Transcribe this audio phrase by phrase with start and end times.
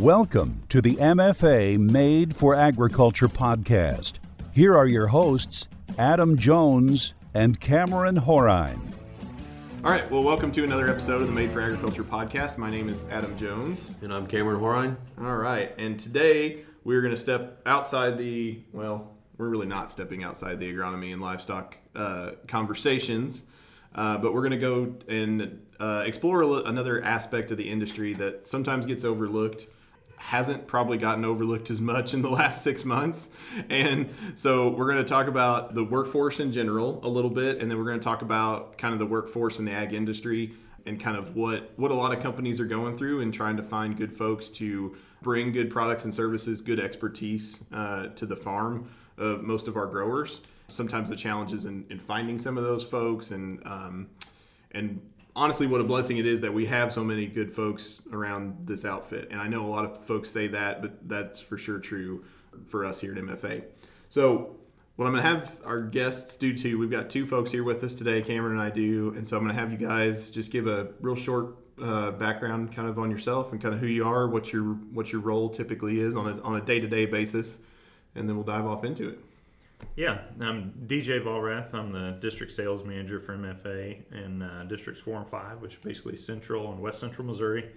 [0.00, 4.14] Welcome to the MFA Made for Agriculture podcast.
[4.52, 8.92] Here are your hosts, Adam Jones and Cameron Horine.
[9.82, 12.58] All right, well, welcome to another episode of the Made for Agriculture podcast.
[12.58, 13.90] My name is Adam Jones.
[14.02, 14.96] And I'm Cameron Horine.
[15.18, 20.22] All right, and today we're going to step outside the, well, we're really not stepping
[20.22, 23.44] outside the agronomy and livestock uh, conversations,
[23.94, 28.46] uh, but we're going to go and uh, explore another aspect of the industry that
[28.46, 29.68] sometimes gets overlooked
[30.26, 33.30] hasn't probably gotten overlooked as much in the last six months.
[33.70, 37.70] And so we're going to talk about the workforce in general a little bit, and
[37.70, 40.52] then we're going to talk about kind of the workforce in the ag industry
[40.84, 43.62] and kind of what what a lot of companies are going through and trying to
[43.62, 48.90] find good folks to bring good products and services, good expertise uh, to the farm
[49.18, 50.40] of most of our growers.
[50.66, 54.08] Sometimes the challenges in, in finding some of those folks and um,
[54.72, 55.00] and
[55.36, 58.84] honestly what a blessing it is that we have so many good folks around this
[58.84, 59.28] outfit.
[59.30, 62.24] And I know a lot of folks say that, but that's for sure true
[62.66, 63.62] for us here at MFA.
[64.08, 64.56] So
[64.96, 67.84] what I'm going to have our guests do too, we've got two folks here with
[67.84, 69.12] us today, Cameron and I do.
[69.14, 72.74] And so I'm going to have you guys just give a real short uh, background
[72.74, 75.50] kind of on yourself and kind of who you are, what your, what your role
[75.50, 77.58] typically is on a, on a day-to-day basis.
[78.14, 79.18] And then we'll dive off into it.
[79.96, 81.72] Yeah, I'm DJ Valrath.
[81.72, 85.80] I'm the district sales manager for MFA in uh, districts four and five, which is
[85.82, 87.70] basically central and west central Missouri.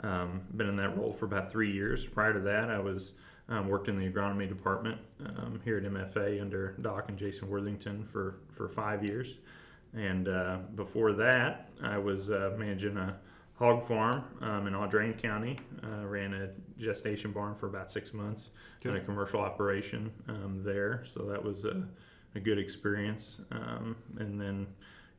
[0.00, 2.04] Um, been in that role for about three years.
[2.06, 3.12] Prior to that, I was
[3.48, 8.04] um, worked in the agronomy department um, here at MFA under Doc and Jason Worthington
[8.04, 9.34] for for five years,
[9.94, 13.16] and uh, before that, I was uh, managing a
[13.60, 15.56] hog farm um, in Audrain County.
[15.84, 16.48] Uh, ran a
[16.80, 18.48] gestation barn for about six months
[18.84, 21.04] and a commercial operation um, there.
[21.04, 21.86] So that was a,
[22.34, 23.40] a good experience.
[23.52, 24.66] Um, and then,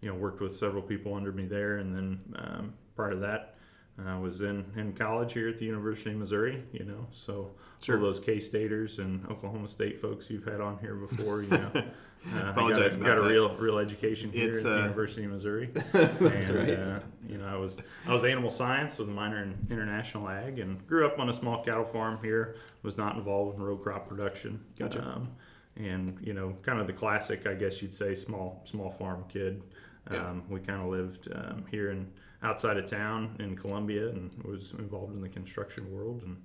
[0.01, 1.77] you know, worked with several people under me there.
[1.77, 3.55] And then um, prior to that,
[4.03, 7.97] I was in, in college here at the University of Missouri, you know, so sure.
[7.97, 12.49] all those K-Staters and Oklahoma State folks you've had on here before, you know, uh,
[12.49, 15.31] Apologize I got, got a real real education here it's, at the uh, University of
[15.31, 15.69] Missouri.
[15.91, 17.03] that's and, right.
[17.27, 17.77] You know, I was
[18.07, 21.33] I was animal science with a minor in international ag, and grew up on a
[21.33, 22.55] small cattle farm here.
[22.83, 24.63] Was not involved in row crop production.
[24.77, 25.01] Gotcha.
[25.03, 25.29] Um,
[25.77, 29.63] and you know, kind of the classic, I guess you'd say, small small farm kid.
[30.07, 30.33] Um, Yeah.
[30.49, 32.11] We kind of lived um, here in
[32.43, 36.37] outside of town in Columbia, and was involved in the construction world, and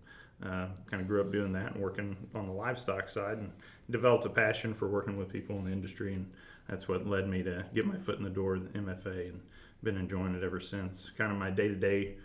[0.42, 3.50] uh, kind of grew up doing that and working on the livestock side, and
[3.90, 6.30] developed a passion for working with people in the industry, and
[6.68, 9.40] that's what led me to get my foot in the door the MFA, and
[9.82, 11.10] been enjoying it ever since.
[11.16, 12.16] Kind of my day to day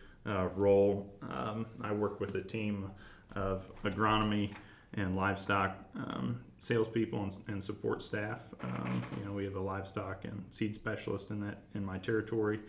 [0.56, 1.14] role.
[1.30, 2.92] Um, I work with a team
[3.36, 4.54] of agronomy
[4.94, 8.42] and livestock um, salespeople and, and support staff.
[8.64, 12.60] Um, you know, we have a livestock and seed specialist in that in my territory,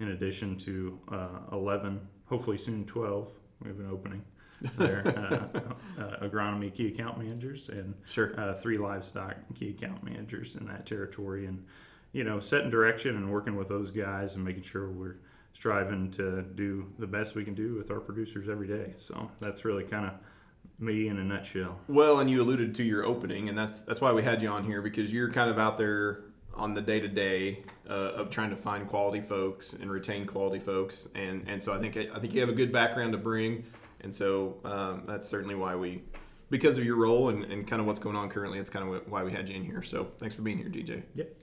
[0.00, 3.28] in addition to uh, 11, hopefully soon 12.
[3.62, 4.22] We have an opening
[4.78, 5.02] there.
[5.06, 8.38] uh, uh, agronomy key account managers and Sure.
[8.38, 11.64] uh, three livestock key account managers in that territory, and
[12.12, 15.16] you know, setting direction and working with those guys and making sure we're
[15.54, 18.94] striving to do the best we can do with our producers every day.
[18.96, 20.12] So that's really kind of
[20.78, 21.78] me in a nutshell.
[21.88, 24.64] Well, and you alluded to your opening, and that's that's why we had you on
[24.64, 26.24] here because you're kind of out there
[26.54, 31.08] on the day to day of trying to find quality folks and retain quality folks,
[31.14, 33.64] and and so I think I think you have a good background to bring,
[34.00, 36.02] and so um, that's certainly why we.
[36.50, 39.10] Because of your role and, and kind of what's going on currently, it's kind of
[39.10, 39.82] why we had you in here.
[39.82, 41.02] So thanks for being here, DJ.
[41.14, 41.41] Yep.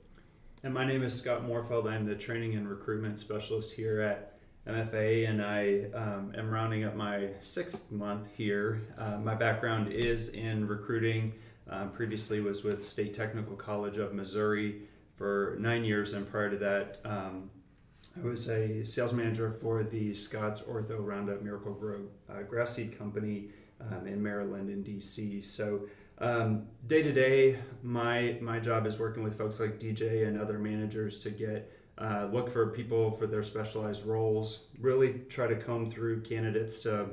[0.62, 1.90] And my name is Scott Moorfeld.
[1.90, 4.34] I'm the training and recruitment specialist here at
[4.68, 8.82] MFA, and I um, am rounding up my sixth month here.
[8.98, 11.32] Uh, my background is in recruiting.
[11.70, 14.82] Um, previously, was with State Technical College of Missouri
[15.16, 17.50] for nine years, and prior to that, um,
[18.22, 23.48] I was a sales manager for the Scott's Ortho Roundup Miracle-Gro uh, grass seed company
[23.80, 25.42] um, in Maryland and DC.
[25.42, 25.88] So
[26.20, 31.20] day to day, my my job is working with folks like DJ and other managers
[31.20, 34.62] to get uh, look for people for their specialized roles.
[34.80, 37.10] Really try to comb through candidates to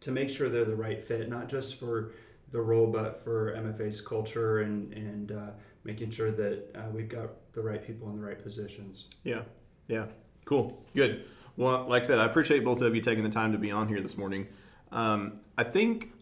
[0.00, 2.12] to make sure they're the right fit, not just for
[2.50, 5.50] the role, but for MFA's culture and and uh,
[5.84, 9.06] making sure that uh, we've got the right people in the right positions.
[9.22, 9.42] Yeah,
[9.88, 10.06] yeah,
[10.44, 11.24] cool, good.
[11.56, 13.86] Well, like I said, I appreciate both of you taking the time to be on
[13.86, 14.48] here this morning.
[14.90, 16.13] Um, I think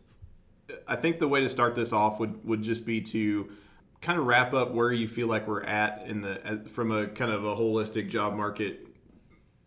[0.87, 3.51] I think the way to start this off would would just be to
[4.01, 7.31] kind of wrap up where you feel like we're at in the from a kind
[7.31, 8.87] of a holistic job market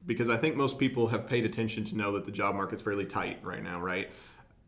[0.05, 3.05] because I think most people have paid attention to know that the job market's fairly
[3.05, 4.09] tight right now, right?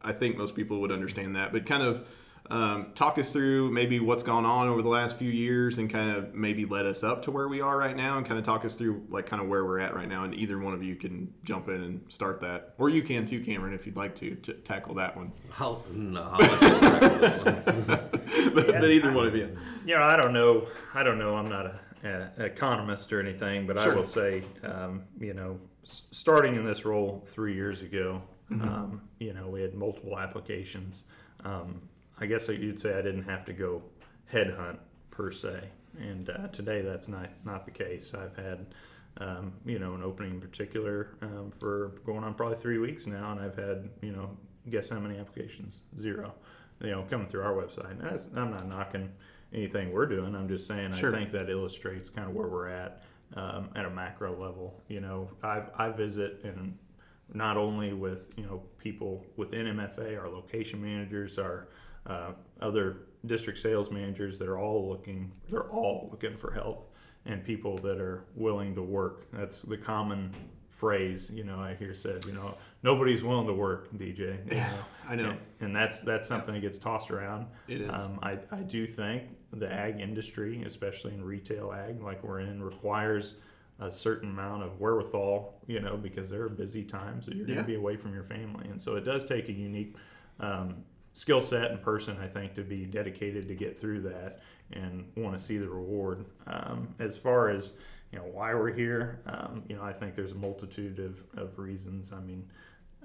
[0.02, 2.08] I think most people would understand that, but kind of
[2.50, 6.10] Um, talk us through maybe what's gone on over the last few years and kind
[6.12, 8.64] of maybe led us up to where we are right now and kind of talk
[8.64, 10.24] us through like kind of where we're at right now.
[10.24, 13.44] And either one of you can jump in and start that, or you can too,
[13.44, 15.32] Cameron, if you'd like to, to tackle that one.
[15.60, 17.86] I'll, no, I'll tackle this one.
[18.56, 19.58] but, but either one of you.
[19.86, 20.68] You know, I don't know.
[20.94, 21.36] I don't know.
[21.36, 23.92] I'm not a, a economist or anything, but Sure.
[23.92, 28.22] I will say, um, you know, s- starting in this role three years ago,
[28.52, 31.04] um, you know, we had multiple applications.
[31.44, 31.82] Um,
[32.20, 33.84] I guess you'd say I didn't have to go
[34.32, 34.78] headhunt
[35.12, 35.70] per se,
[36.00, 38.14] and uh, today that's not not the case.
[38.14, 38.66] I've had.
[39.20, 43.32] Um, you know, an opening in particular um, for going on probably three weeks now,
[43.32, 44.30] and I've had, you know,
[44.70, 45.82] guess how many applications?
[46.00, 46.36] Zero.
[46.82, 47.90] You know, coming through our website.
[47.90, 49.10] And that's, I'm not knocking
[49.54, 50.36] anything we're doing.
[50.36, 51.16] I'm just saying Sure.
[51.16, 53.02] I think that illustrates kind of where we're at
[53.36, 54.80] um, at a macro level.
[54.88, 56.78] You know, I, I visit and
[57.34, 61.68] not only with you know people within MFA, our location managers, our
[62.08, 62.32] uh,
[62.62, 66.94] other district sales managers that are all looking, they're all looking for help
[67.26, 69.30] and people that are willing to work.
[69.32, 70.34] That's the common
[70.70, 74.38] phrase, you know, I hear said, you know, nobody's willing to work, DJ.
[74.52, 74.72] you Yeah,
[75.10, 75.32] I know.
[75.32, 77.48] And, and that's that's something that gets tossed around.
[77.68, 77.90] It is.
[77.90, 82.62] Um, I, I do think the ag industry, especially in retail ag, like we're in,
[82.62, 83.36] requires
[83.80, 87.60] a certain amount of wherewithal, you know, because there are busy times that you're going
[87.60, 88.68] to be away from your family.
[88.70, 89.96] And so it does take a unique
[90.40, 90.84] um,
[91.18, 94.40] skill set and person, I think, to be dedicated to get through that
[94.72, 96.26] and want to see the reward.
[96.46, 97.72] Um, as far as,
[98.12, 101.58] you know, why we're here, um, you know, I think there's a multitude of, of
[101.58, 102.14] reasons.
[102.14, 102.48] I mean,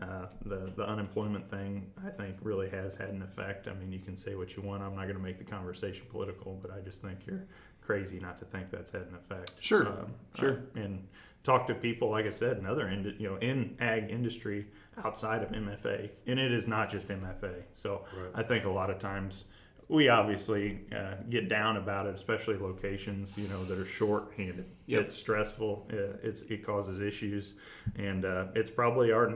[0.02, 3.66] uh, the the unemployment thing, I think, really has had an effect.
[3.66, 4.82] I mean, you can say what you want.
[4.82, 7.46] I'm not going to make the conversation political, but I just think you're
[7.80, 9.52] crazy not to think that's had an effect.
[9.60, 10.62] Sure, um, sure.
[10.76, 11.08] uh, and
[11.44, 14.66] talk to people, like I said, in other you know in ag industry
[15.04, 17.62] outside of MFA, and it is not just MFA.
[17.74, 18.04] So
[18.34, 19.44] I think a lot of times
[19.88, 24.66] we obviously uh, get down about it, especially locations you know that are short-handed.
[24.86, 25.02] Yep.
[25.02, 25.88] It's stressful.
[25.92, 27.54] Uh, it's it causes issues,
[27.96, 29.28] and uh, it's probably our.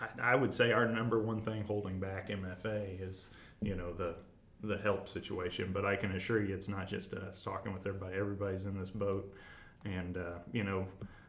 [0.00, 3.30] I, I would say our number one thing holding back MFA is
[3.62, 4.16] you know the
[4.62, 5.70] the help situation.
[5.72, 8.16] But I can assure you, it's not just us talking with everybody.
[8.16, 9.32] Everybody's in this boat,
[9.84, 10.86] and uh, you know,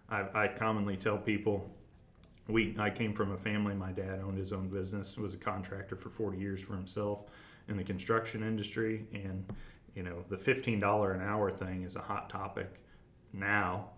[0.09, 1.69] I, I commonly tell people.
[2.47, 3.75] We, I came from a family.
[3.75, 5.17] My dad owned his own business.
[5.17, 7.25] Was a contractor for 40 years for himself
[7.67, 9.43] in the construction industry, and
[9.95, 12.69] you know the $15 an hour thing is a hot topic
[13.33, 13.89] now.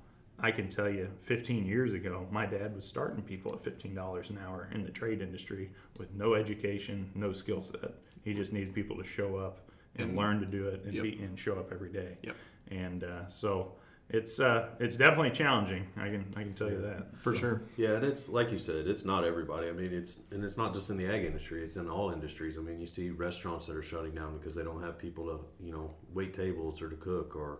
[0.41, 4.37] I can tell you, 15 years ago, my dad was starting people at $15 an
[4.47, 5.69] hour in the trade industry
[5.99, 7.91] with no education, no skill set.
[8.23, 11.03] He just needed people to show up and, And- learn to do it and, Yep.
[11.03, 12.17] be, and show up every day.
[12.23, 12.35] Yep.
[12.71, 13.73] And uh, so
[14.09, 15.85] it's uh, it's definitely challenging.
[15.97, 17.61] I can I can tell you that For So- sure.
[17.77, 19.67] Yeah, and it's like you said, it's not everybody.
[19.69, 22.57] I mean, it's and it's not just in the ag industry; it's in all industries.
[22.57, 25.39] I mean, you see restaurants that are shutting down because they don't have people to,
[25.65, 27.59] you know, wait tables or to cook, or,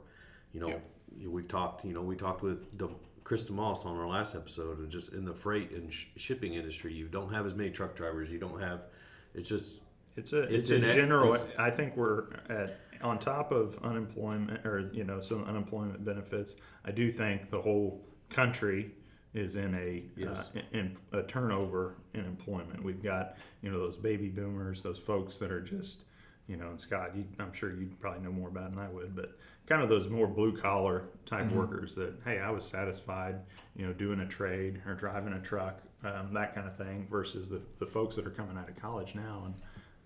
[0.54, 0.82] you know,
[1.28, 2.90] we've talked, you know, we talked with De-
[3.24, 6.92] Chris DeMoss on our last episode, and just in the freight and sh- shipping industry,
[6.94, 8.32] you don't have as many truck drivers.
[8.32, 8.82] You don't have,
[9.36, 9.82] it's just
[10.18, 11.36] It's a It's it's, a general.
[11.36, 16.56] it's- I think we're at on top of unemployment or you know some unemployment benefits.
[16.86, 18.92] I do think the whole country
[19.34, 20.48] is in a Yes.
[20.56, 22.84] uh, in a turnover in employment.
[22.84, 26.04] We've got you know those baby boomers, those folks that are just
[26.48, 28.90] you know, and Scott, you, I'm sure you probably know more about it than I
[28.90, 29.38] would, but
[29.68, 31.58] kind of those more blue collar type Mm-hmm.
[31.60, 33.36] workers that hey, I was satisfied,
[33.76, 37.50] you know, doing a trade or driving a truck, um, that kind of thing, versus
[37.50, 39.54] the the folks that are coming out of college now and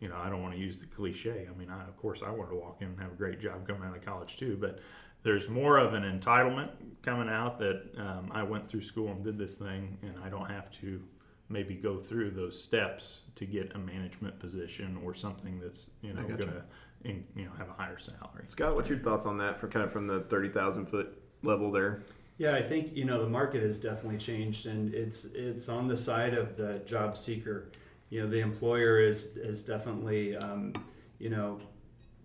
[0.03, 1.47] you know, I don't want to use the cliche.
[1.49, 3.65] I mean, I, of course, I wanted to walk in and have a great job
[3.65, 4.79] coming out of college too, but
[5.23, 9.37] there's more of an entitlement coming out that um, I went through school and did
[9.37, 11.01] this thing, and I don't have to
[11.47, 16.19] maybe go through those steps to get a management position or something that's you know
[16.19, 16.65] I going gotcha.
[17.05, 18.43] to you know have a higher salary.
[18.49, 22.03] Scott, what's your thoughts on that for kind of from the 30,000 foot level there?
[22.37, 25.95] Yeah, I think you know the market has definitely changed, and it's it's on the
[25.95, 27.69] side of the job seeker.
[28.13, 30.73] You know, the employer is is definitely um,
[31.17, 31.57] you know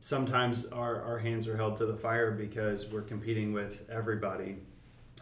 [0.00, 4.56] sometimes our, our hands are held to the fire because we're competing with everybody,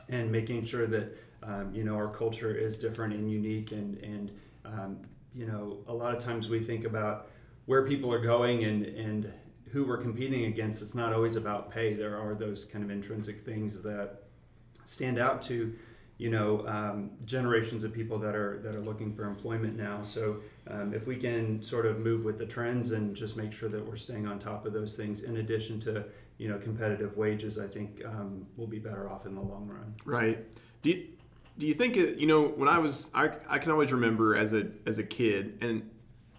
[0.09, 4.33] and making sure that um, you know our culture is different and unique, and and
[4.65, 4.99] um,
[5.37, 7.29] you know a lot of times we think about
[7.67, 9.33] where people are going and and
[9.71, 10.83] who we're competing against.
[10.83, 11.95] It's not always about pay.
[11.95, 14.25] There are those kind of intrinsic things that
[14.85, 15.77] stand out to
[16.19, 20.39] you know um, generations of people that are that are looking for employment now so
[20.69, 23.87] um, if we can sort of move with the trends and just make sure that
[23.87, 26.05] we're staying on top of those things in addition to
[26.39, 29.95] you know competitive wages i think um, we'll be better off in the long run
[30.05, 30.39] Right.
[30.83, 31.07] Do you,
[31.59, 34.53] do you think it, you know when I was I, I can always remember as
[34.53, 35.89] a as a kid and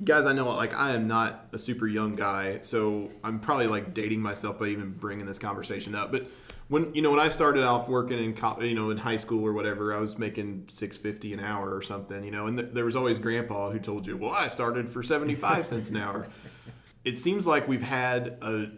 [0.03, 3.93] guys, I know like I am not a super young guy, so I'm probably like
[3.93, 6.11] dating myself by even bringing this conversation up.
[6.11, 6.27] But
[6.69, 9.45] when you know when I started off working in co- you know in high school
[9.45, 12.73] or whatever, I was making six fifty an hour or something, you know, and th-
[12.73, 15.97] there was always Grandpa who told you, "Well, I started for seventy five cents an
[15.97, 16.27] hour."
[17.05, 18.69] It seems like we've had a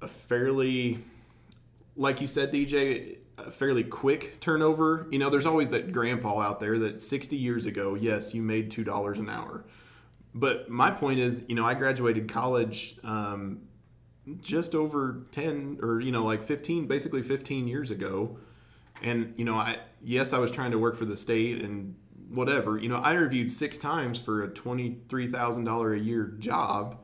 [0.00, 0.98] a fairly,
[1.96, 5.06] like you said, DJ, a fairly quick turnover.
[5.10, 8.70] You know, there's always that Grandpa out there that sixty years ago, yes, you made
[8.70, 9.64] two dollars an hour.
[10.34, 13.60] But my point is, you know, I graduated college um,
[14.40, 18.36] just over 10 or, you know, like 15, basically 15 years ago.
[19.02, 21.94] And, you know, I, yes, I was trying to work for the state and
[22.30, 22.78] whatever.
[22.78, 26.98] You know, I interviewed six times for a $23,000 a year job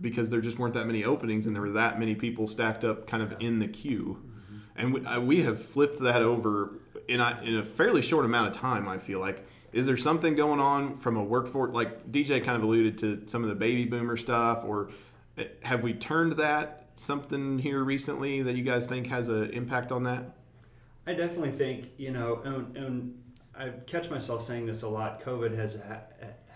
[0.00, 3.06] because there just weren't that many openings and there were that many people stacked up
[3.06, 4.20] kind of in the queue.
[4.20, 4.56] Mm-hmm.
[4.76, 8.48] And we, I, we have flipped that over in a, in a fairly short amount
[8.48, 12.42] of time, I feel like is there something going on from a workforce like dj
[12.42, 14.90] kind of alluded to some of the baby boomer stuff or
[15.62, 20.02] have we turned that something here recently that you guys think has an impact on
[20.04, 20.36] that
[21.06, 23.22] i definitely think you know and, and
[23.58, 26.02] i catch myself saying this a lot covid has ha-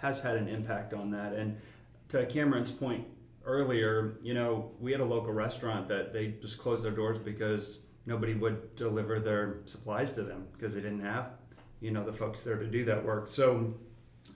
[0.00, 1.58] has had an impact on that and
[2.08, 3.06] to cameron's point
[3.44, 7.80] earlier you know we had a local restaurant that they just closed their doors because
[8.06, 11.30] nobody would deliver their supplies to them because they didn't have
[11.80, 13.28] you know the folks there to do that work.
[13.28, 13.74] So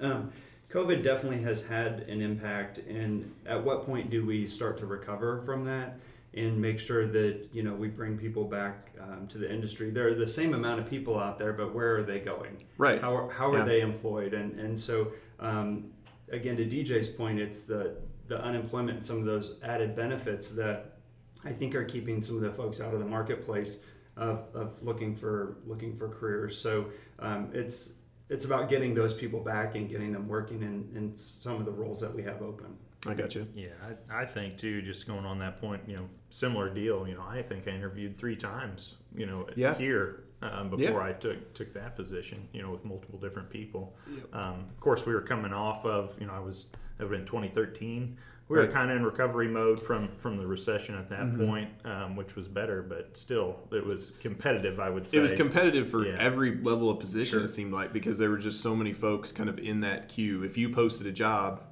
[0.00, 0.32] um,
[0.74, 2.78] COVID definitely has had an impact.
[2.78, 5.98] And at what point do we start to recover from that?
[6.36, 9.90] and make sure that you know we bring people back um, to the industry.
[9.90, 12.56] There are the same amount of people out there, but where are they going?
[12.76, 13.00] Right.
[13.00, 13.64] How are, how are Yeah.
[13.64, 14.34] they employed?
[14.34, 15.92] And and so um,
[16.30, 20.96] again, to DJ's point, it's the the unemployment, and some of those added benefits that
[21.44, 23.78] I think are keeping some of the folks out of the marketplace
[24.16, 26.58] of, of looking for looking for careers.
[26.58, 26.86] So
[27.20, 27.92] um, it's
[28.28, 31.72] it's about getting those people back and getting them working in, in some of the
[31.72, 32.66] roles that we have open.
[33.06, 33.68] i got you Yeah,
[34.10, 34.80] I, I think too.
[34.82, 37.06] Just going on that point, you know, similar deal.
[37.06, 38.94] You know, I think I interviewed three times.
[39.14, 39.74] You know, Yeah.
[39.74, 41.06] here um, before Yeah.
[41.06, 42.48] I took took that position.
[42.52, 43.94] You know, with multiple different people.
[44.32, 46.16] Um, of course, we were coming off of.
[46.20, 46.66] You know, I was
[46.98, 48.16] that would have been 2013.
[48.48, 48.72] We were Right.
[48.72, 51.46] kind of in recovery mode from from the recession at that Mm-hmm.
[51.46, 54.78] point, um, which was better, but still, it was competitive.
[54.78, 56.16] I would say it was competitive for Yeah.
[56.18, 57.44] every level of position Sure.
[57.44, 60.42] it seemed like because there were just so many folks kind of in that queue
[60.42, 61.62] if you posted a job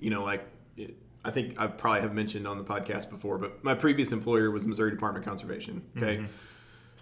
[0.00, 0.44] you know like
[0.76, 4.50] it, i think i probably have mentioned on the podcast before but my previous employer
[4.50, 6.24] was missouri department of conservation okay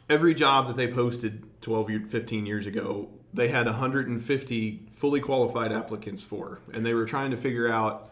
[0.09, 5.73] every job that they posted 12 year, 15 years ago they had 150 fully qualified
[5.73, 8.11] applicants for and they were trying to figure out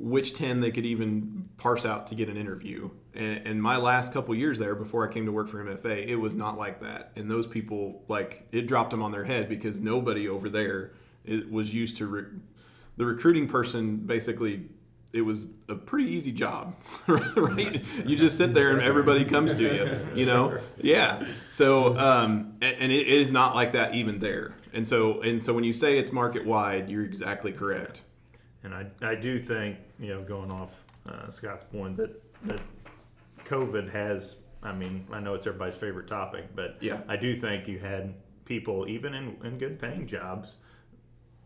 [0.00, 2.90] which 10 they could even parse out to get an interview.
[3.14, 6.16] And, and my last couple years there before i came to work for mfa it
[6.16, 7.12] was not like that.
[7.16, 10.92] And those people like it dropped them on their head because nobody over there
[11.24, 12.24] it was used to re-
[12.96, 14.68] the recruiting person basically
[15.12, 16.74] it was a pretty easy job
[17.06, 17.84] right?
[18.06, 20.58] You just sit there and everybody comes to you you know?
[20.78, 21.26] Yeah.
[21.48, 24.54] So um, and, and it, it is not like that even there.
[24.72, 28.02] And so and so when you say it's market wide you're exactly correct
[28.62, 30.70] And I, I do think, you know, going off
[31.08, 32.60] uh, Scott's point, that, that
[33.44, 37.00] COVID has, I mean, I know it's everybody's favorite topic, but Yeah.
[37.08, 38.14] I do think you had
[38.44, 40.56] people, even in, in good paying jobs,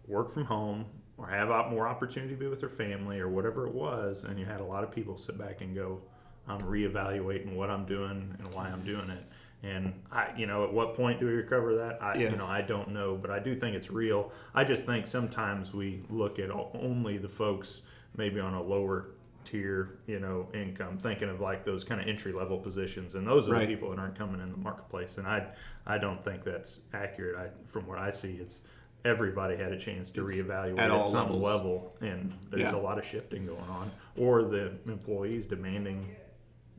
[0.06, 3.72] work from home or have more opportunity to be with their family or whatever it
[3.74, 4.24] was.
[4.24, 6.00] And you had a lot of people sit back and go,
[6.48, 9.24] I'm reevaluating what I'm doing and why I'm doing it.
[9.64, 12.02] And I, you know, at what point do we recover that?
[12.02, 12.30] I, Yeah.
[12.30, 14.30] you know, I don't know, but I do think it's real.
[14.54, 17.80] I just think sometimes we look at only the folks
[18.16, 19.06] maybe on a lower
[19.44, 23.48] tier, you know, income, thinking of like those kind of entry level positions, and those
[23.48, 23.66] are Right.
[23.66, 25.16] the people that aren't coming in the marketplace.
[25.18, 25.46] And I,
[25.86, 27.36] I don't think that's accurate.
[27.36, 28.60] I, from what I see, it's
[29.04, 31.42] everybody had a chance to It's reevaluate at at, some levels.
[31.42, 32.74] level, and there's Yeah.
[32.74, 36.14] a lot of shifting going on, or the employees demanding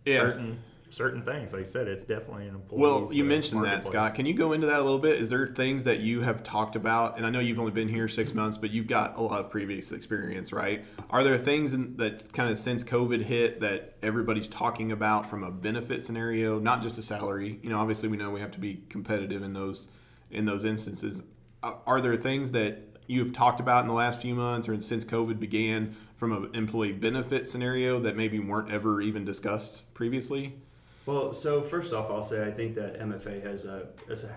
[0.05, 1.53] yeah certain certain things.
[1.53, 2.81] Like I said, it's definitely an employee.
[2.81, 4.15] Well, uh, you mentioned that, Scott.
[4.15, 5.19] Can you go into that a little bit?
[5.19, 7.17] Is there things that you have talked about?
[7.17, 9.49] And I know you've only been here six months, but you've got a lot of
[9.49, 10.85] previous experience, right?
[11.09, 15.43] Are there things in, that kind of since COVID hit that everybody's talking about from
[15.43, 17.59] a benefit scenario, not just a salary?
[17.61, 19.89] You know, obviously we know we have to be competitive in those
[20.31, 21.23] in those instances.
[21.63, 25.05] Are are there things that you've talked about in the last few months or since
[25.05, 30.55] COVID began from an employee benefit scenario that maybe weren't ever even discussed previously?
[31.05, 33.87] Well, so first off, I'll say I think that MFA has a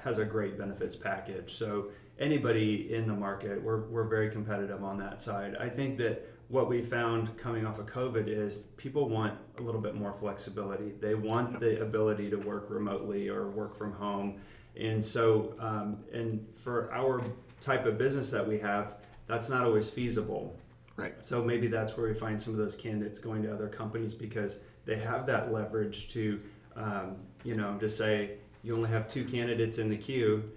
[0.04, 1.54] has a, great benefits package.
[1.54, 5.56] So anybody in the market, we're we're very competitive on that side.
[5.58, 9.80] I think that what we found coming off of COVID is people want a little
[9.80, 10.92] bit more flexibility.
[11.00, 14.40] They want the ability to work remotely or work from home,
[14.78, 17.22] and so um, and for our
[17.62, 18.96] type of business that we have,
[19.26, 20.54] that's not always feasible.
[20.96, 21.14] Right.
[21.24, 24.58] So maybe that's where we find some of those candidates going to other companies because
[24.84, 26.40] they have that leverage to,
[26.78, 30.50] um, you know, to say you only have two candidates in the queue.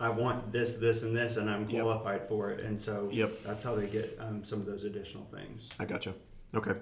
[0.00, 1.82] I want this, this, and this, and I'm Yep.
[1.82, 2.60] qualified for it.
[2.64, 3.42] And so Yep.
[3.44, 5.68] that's how they get um, some of those additional things.
[5.80, 6.14] I gotcha.
[6.54, 6.74] Okay.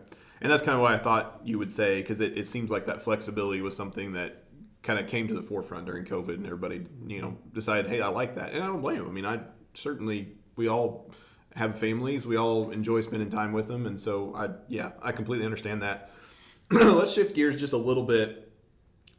[0.42, 2.86] And that's kind of what I thought you would say because it, it seems like
[2.86, 4.44] that flexibility was something that
[4.82, 8.08] kind of came to the forefront during COVID and everybody, you know, decided, hey, I
[8.08, 8.52] like that.
[8.52, 9.08] And I don't blame them.
[9.08, 9.40] I mean, I
[9.74, 11.10] certainly, we all
[11.54, 13.86] have families, we all enjoy spending time with them.
[13.86, 16.10] And so I, yeah, I completely understand that.
[16.70, 18.45] Let's shift gears just a little bit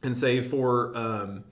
[0.04, 1.44] and say for, um,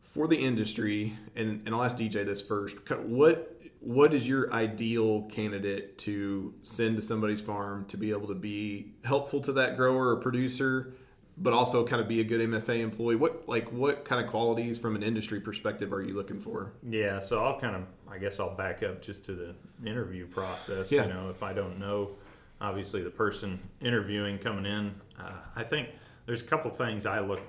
[0.00, 2.76] for the industry, and, and I'll ask DJ this first.
[2.90, 3.50] What
[3.84, 8.94] what is your ideal candidate to send to somebody's farm to be able to be
[9.04, 10.94] helpful to that grower or producer,
[11.36, 13.16] but also kind of be a good MFA employee?
[13.16, 16.72] What like what kind of qualities from an industry perspective are you looking for?
[16.88, 20.90] Yeah, so I'll kind of, I guess I'll back up just to the interview process.
[20.90, 21.06] Yeah.
[21.06, 22.12] You know, if I don't know,
[22.60, 25.90] obviously the person interviewing coming in, uh, I think
[26.26, 27.40] there's a couple things I look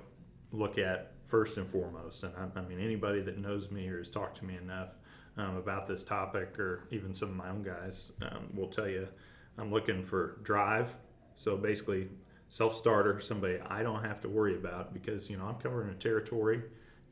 [0.51, 2.23] look at first and foremost.
[2.23, 4.95] And I, I mean, anybody that knows me or has talked to me enough
[5.37, 9.07] um, about this topic, or even some of my own guys, um, will tell you
[9.57, 10.95] I'm looking for drive.
[11.35, 12.09] So basically,
[12.49, 15.95] self starter, somebody I don't have to worry about because you know I'm covering a
[15.95, 16.63] territory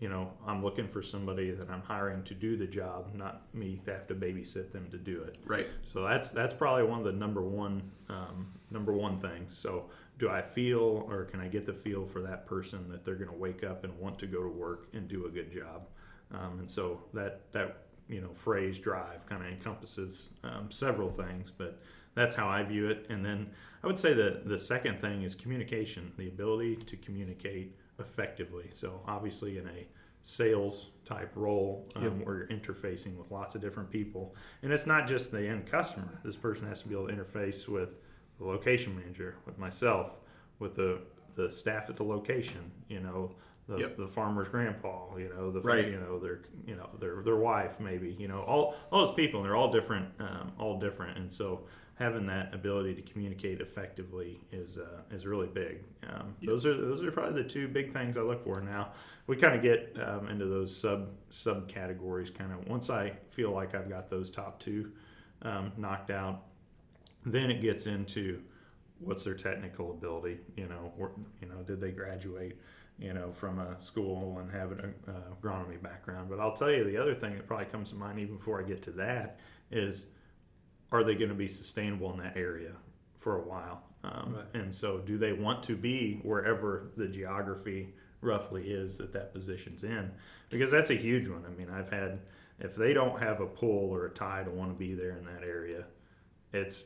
[0.03, 3.79] you know, I'm looking for somebody that I'm hiring to do the job, not me
[3.86, 5.38] to have to babysit them to do it.
[5.46, 5.67] Right.
[5.84, 9.58] So that's that's probably one of the number one um, number one things.
[9.58, 9.86] So
[10.20, 13.29] do I feel or can I get the feel for that person that they're going
[13.32, 15.88] to wake up and want to go to work and do a good job?
[16.32, 21.51] Um, and so that that you know phrase drive kind of encompasses um, several things,
[21.51, 21.79] but
[22.15, 23.08] that's how I view it.
[23.10, 23.50] And then
[23.84, 28.70] I would say that the second thing is communication, the ability to communicate effectively.
[28.72, 29.88] So obviously in a
[30.24, 32.13] sales type role um, Yep.
[32.25, 36.17] where you're interfacing with lots of different people and it's not just the end customer
[36.24, 37.96] this person has to be able to interface with
[38.39, 40.11] the location manager with myself
[40.59, 40.99] with the
[41.35, 43.31] the staff at the location you know
[43.67, 43.97] the, Yep.
[43.97, 45.87] the farmer's grandpa you know the Right.
[45.87, 49.39] you know their you know their their wife maybe you know all all those people
[49.39, 51.61] and they're all different um, all different and so
[51.95, 55.79] having that ability to communicate effectively is uh, is really big
[56.12, 58.91] um, those are those are probably the two big things I look for now
[59.27, 63.75] we kind of get um, into those sub subcategories kind of once I feel like
[63.75, 64.91] I've got those top two
[65.43, 66.43] um, knocked out
[67.25, 68.41] then it gets into
[68.99, 72.57] what's their technical ability you know where, you know did they graduate
[72.99, 76.29] you know from a school and have an uh, agronomy background.
[76.29, 78.63] But I'll tell you the other thing that probably comes to mind even before I
[78.63, 79.39] get to that
[79.71, 80.07] is
[80.91, 82.71] are they going to be sustainable in that area
[83.17, 83.83] for a while?
[84.03, 84.62] Um, Right.
[84.62, 89.83] and so do they want to be wherever the geography roughly is that that position's
[89.83, 90.12] in?
[90.49, 91.43] Because that's a huge one.
[91.45, 92.19] I mean i've had
[92.59, 95.25] if they don't have a pull or a tie to want to be there in
[95.25, 95.86] that area
[96.53, 96.83] it's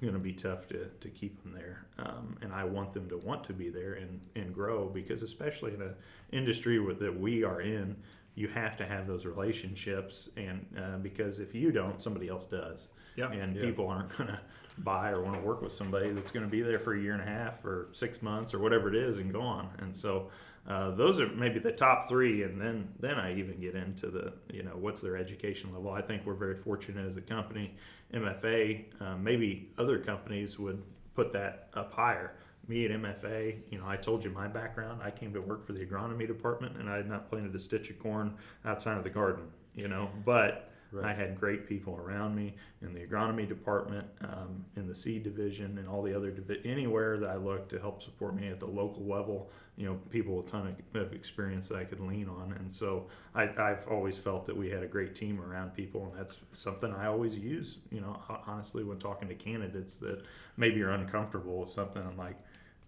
[0.00, 3.18] going to be tough to, to keep them there um, and i want them to
[3.18, 5.94] want to be there and, and grow because especially in an
[6.32, 7.96] industry with, that we are in
[8.34, 12.88] you have to have those relationships and uh, because if you don't somebody else does
[13.16, 13.30] Yeah.
[13.30, 13.62] and Yeah.
[13.62, 14.40] people aren't going to
[14.78, 17.12] buy or want to work with somebody that's going to be there for a year
[17.12, 20.30] and a half or six months or whatever it is and go on and so
[20.68, 24.32] uh, those are maybe the top three and then then i even get into the
[24.52, 27.74] you know what's their education level i think we're very fortunate as a company
[28.12, 30.82] mfa uh, maybe other companies would
[31.14, 32.32] put that up higher.
[32.68, 35.00] Me at mfa you know i told you my background.
[35.02, 37.90] I came to work for the agronomy department and i had not planted a stitch
[37.90, 40.10] of corn outside of the garden you know?
[40.24, 41.06] But Right.
[41.06, 45.78] I had great people around me in the agronomy department, um, in the seed division,
[45.78, 48.66] and all the other divi- anywhere that I looked to help support me at the
[48.66, 49.50] local level.
[49.76, 52.72] You know, people with a ton of, of experience that I could lean on, and
[52.72, 56.38] so I, I've always felt that we had a great team around people, and that's
[56.54, 57.78] something I always use.
[57.90, 60.22] You know, honestly, when talking to candidates that
[60.56, 62.36] maybe are uncomfortable with something, I'm like,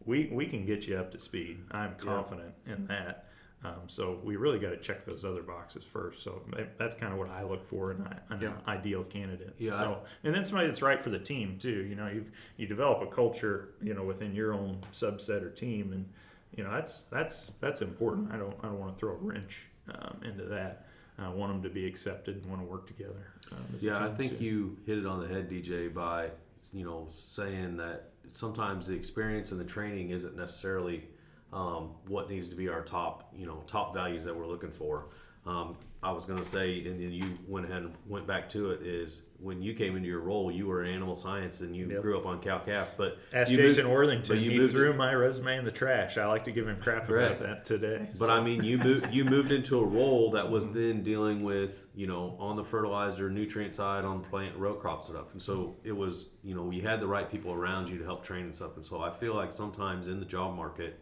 [0.05, 1.61] we we can get you up to speed.
[1.71, 3.27] I'm confident in that.
[3.64, 6.22] Um, so we really got to check those other boxes first.
[6.25, 6.42] So
[6.79, 8.55] that's kind of what I look for in an Yeah.
[8.66, 9.55] ideal candidate.
[9.59, 11.85] Yeah, So and then somebody that's right for the team too.
[11.85, 12.25] You know, you
[12.57, 16.09] you develop a culture, you know, within your own subset or team, and
[16.57, 18.33] you know that's that's that's important.
[18.33, 20.87] I don't I don't want to throw a wrench um, into that.
[21.18, 23.33] I want them to be accepted and want to work together.
[23.53, 24.44] Um, Yeah, I think too.
[24.44, 26.31] you hit it on the head, DJ, by
[26.72, 31.05] you know saying that sometimes the experience and the training isn't necessarily
[31.53, 35.07] um, what needs to be our top you know top values that we're looking for.
[35.45, 38.71] Um, I was going to say, and then you went ahead and went back to
[38.71, 38.83] it.
[38.87, 42.03] Is when you came into your role, you were in animal science and you Yep.
[42.03, 42.93] grew up on cow calf.
[42.97, 44.37] But Ask you Jason moved- Worthington.
[44.37, 46.17] but you he threw my resume in the trash.
[46.17, 47.41] I like to give him crap Correct.
[47.41, 48.07] about that today.
[48.11, 51.43] But so- I mean, you moved you moved into a role that was then dealing
[51.43, 55.43] with you know on the fertilizer nutrient side on the plant row crop stuff, and
[55.43, 58.45] so it was you know you had the right people around you to help train
[58.45, 61.01] and stuff, and so I feel like sometimes in the job market,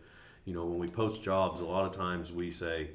[0.51, 2.91] you know when we post jobs, a lot of times we say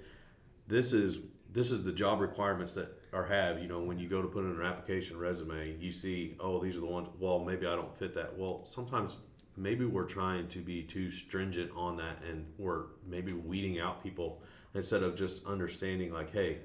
[0.68, 1.20] this is
[1.54, 4.44] this is the job requirements that are have you know when you go to put
[4.44, 7.98] in an application resume you see oh these are the ones well maybe i don't
[7.98, 8.38] fit that.
[8.38, 9.16] Well sometimes
[9.56, 14.42] maybe we're trying to be too stringent on that and we're maybe weeding out people
[14.74, 16.58] instead of just understanding like hey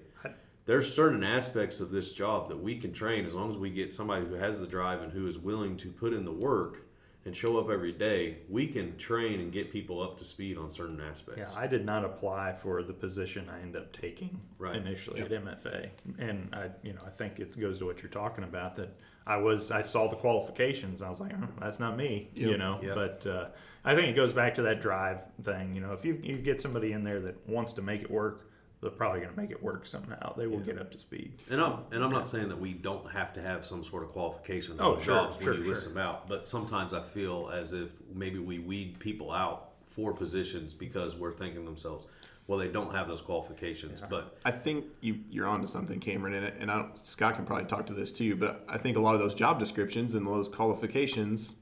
[0.66, 3.92] there's certain aspects of this job that we can train as long as we get
[3.92, 6.89] somebody who has the drive and who is willing to put in the work
[7.26, 10.70] and show up every day we can train and get people up to speed on
[10.70, 14.76] certain aspects Yeah, I did not apply for the position I ended up taking Right.
[14.76, 18.44] initially at MFA, and I, you know, I think it goes to what you're talking
[18.44, 18.76] about.
[18.76, 18.94] That
[19.26, 22.78] I was, I saw the qualifications, I was like, oh, that's not me, you know.
[22.82, 22.94] Yep.
[22.94, 23.46] But uh,
[23.84, 25.74] I think it goes back to that drive thing.
[25.74, 28.49] You know, if you you get somebody in there that wants to make it work,
[28.80, 30.34] they're probably going to make it work somehow.
[30.36, 31.32] They will get up to speed.
[31.50, 34.10] And I'm and I'm not saying that we don't have to have some sort of
[34.10, 35.74] qualifications Oh, on sure, jobs sure, when you sure.
[35.74, 40.12] list them out, but sometimes I feel as if maybe we weed people out for
[40.12, 42.06] positions because we're thinking themselves,
[42.46, 44.02] well, they don't have those qualifications.
[44.08, 47.66] But I think you, you're onto something, Cameron, and, and I don't, Scott can probably
[47.66, 48.34] talk to this too.
[48.34, 51.54] But I think a lot of those job descriptions and those qualifications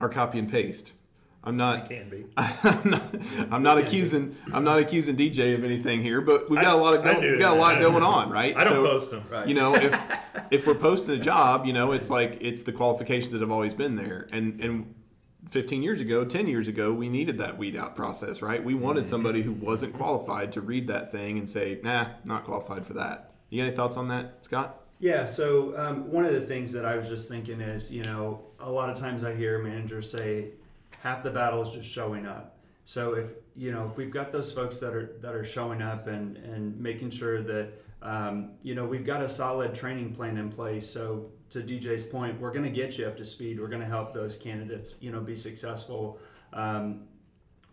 [0.00, 0.94] are copy and paste.
[1.46, 1.88] I'm not.
[1.88, 2.24] Can be.
[2.36, 3.14] I'm not,
[3.50, 4.34] I'm not accusing.
[4.52, 7.38] I'm not accusing DJ of anything here, but we've got a lot of go, we've
[7.38, 8.56] got a lot going on, right?
[8.56, 9.22] I don't So, post them.
[9.30, 9.46] Right.
[9.46, 10.00] You know, if
[10.50, 13.74] if we're posting a job, you know, it's like it's the qualifications that have always
[13.74, 14.94] been there, and and
[15.50, 18.64] 15 years ago, 10 years ago, we needed that weed out process, right?
[18.64, 18.82] We Mm-hmm.
[18.82, 22.94] wanted somebody who wasn't qualified to read that thing and say, nah, not qualified for
[22.94, 23.32] that.
[23.50, 24.80] You got any thoughts on that, Scott?
[25.00, 28.40] Yeah, so um, one of the things that I was just thinking is, you know,
[28.58, 30.46] a lot of times I hear managers say,
[31.04, 32.56] half the battle is just showing up.
[32.86, 36.08] So if you know if we've got those folks that are that are showing up
[36.08, 40.50] and and making sure that um, you know we've got a solid training plan in
[40.50, 40.88] place.
[40.88, 43.60] So to DJ's point, we're going to get you up to speed.
[43.60, 46.18] We're going to help those candidates, you know, be successful.
[46.52, 47.04] Um,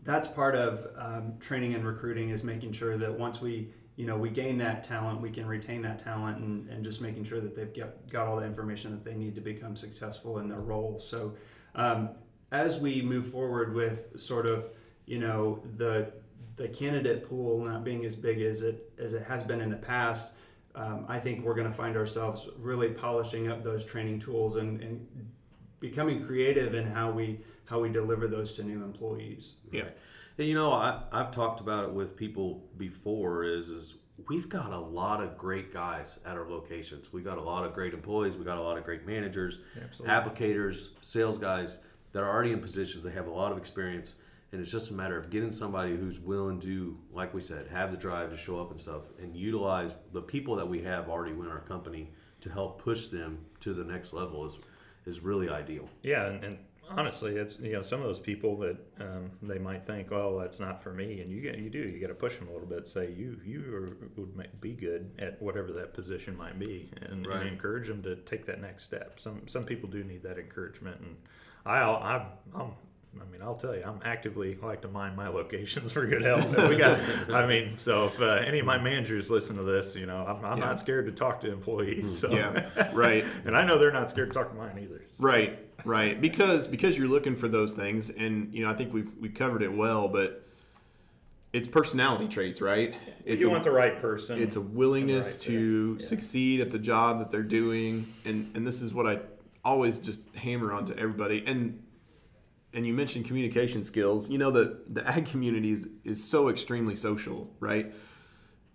[0.04, 4.18] that's part of um, training and recruiting is making sure that once we you know
[4.18, 7.56] we gain that talent we can retain that talent and, and just making sure that
[7.56, 11.00] they've got, got all the information that they need to become successful in their role
[11.00, 11.34] so
[11.76, 12.10] um,
[12.52, 14.66] as we move forward with sort of
[15.06, 16.12] you know the
[16.58, 19.78] the candidate pool not being as big as it as it has been in the
[19.78, 20.34] past
[20.76, 24.82] um, I think we're going to find ourselves really polishing up those training tools and,
[24.82, 25.06] and
[25.80, 29.54] becoming creative in how we how we deliver those to new employees.
[29.72, 29.88] Yeah.
[30.38, 33.44] And you know, I, I've talked about it with people before.
[33.44, 33.96] Is is
[34.30, 37.12] we've got a lot of great guys at our locations.
[37.12, 38.38] We've got a lot of great employees.
[38.38, 40.16] We got a lot of great managers, Absolutely.
[40.16, 41.80] applicators, sales guys
[42.14, 43.04] that are already in positions.
[43.04, 44.16] They have a lot of experience,
[44.52, 47.92] and it's just a matter of getting somebody who's willing to, like we said, have
[47.92, 51.32] the drive to show up and stuff, and utilize the people that we have already
[51.32, 54.46] in our company to help push them to the next level.
[54.46, 54.58] Is
[55.06, 55.90] is really ideal.
[56.04, 56.58] Yeah, and, and
[56.90, 60.60] honestly, it's you know some of those people that um, they might think, oh, that's
[60.60, 62.68] not for me, and you get you do you got to push them a little
[62.68, 62.86] bit.
[62.86, 67.26] Say you you are, would ma- be good at whatever that position might be, and,
[67.26, 67.42] Right.
[67.42, 69.20] and encourage them to take that next step.
[69.20, 71.16] Some some people do need that encouragement, and
[71.66, 72.72] I I I'm.
[73.20, 76.48] I mean, I'll tell you, I'm actively like to mind my locations for good health.
[76.70, 76.98] We got,
[77.30, 80.44] I mean, so if uh, any of my managers listen to this, you know, I'm,
[80.46, 80.66] I'm Yeah.
[80.66, 82.18] not scared to talk to employees.
[82.20, 82.32] So.
[82.32, 83.26] Yeah, right.
[83.46, 85.04] and I know they're not scared to talk to mine either.
[85.12, 85.24] so.
[85.26, 86.20] Right, right.
[86.22, 89.62] Because because you're looking for those things, and you know I think we've we covered
[89.62, 90.46] it well, but
[91.52, 92.96] it's personality traits, right?
[93.26, 94.42] It's you a, want the right person.
[94.42, 96.06] it's a willingness Right, to yeah.
[96.08, 99.20] succeed at the job that they're doing, and and this is what I
[99.64, 101.44] always just hammer onto everybody.
[101.46, 101.84] And
[102.74, 104.30] and you mentioned communication skills.
[104.30, 107.94] You know the the ag community is, is so extremely social, right?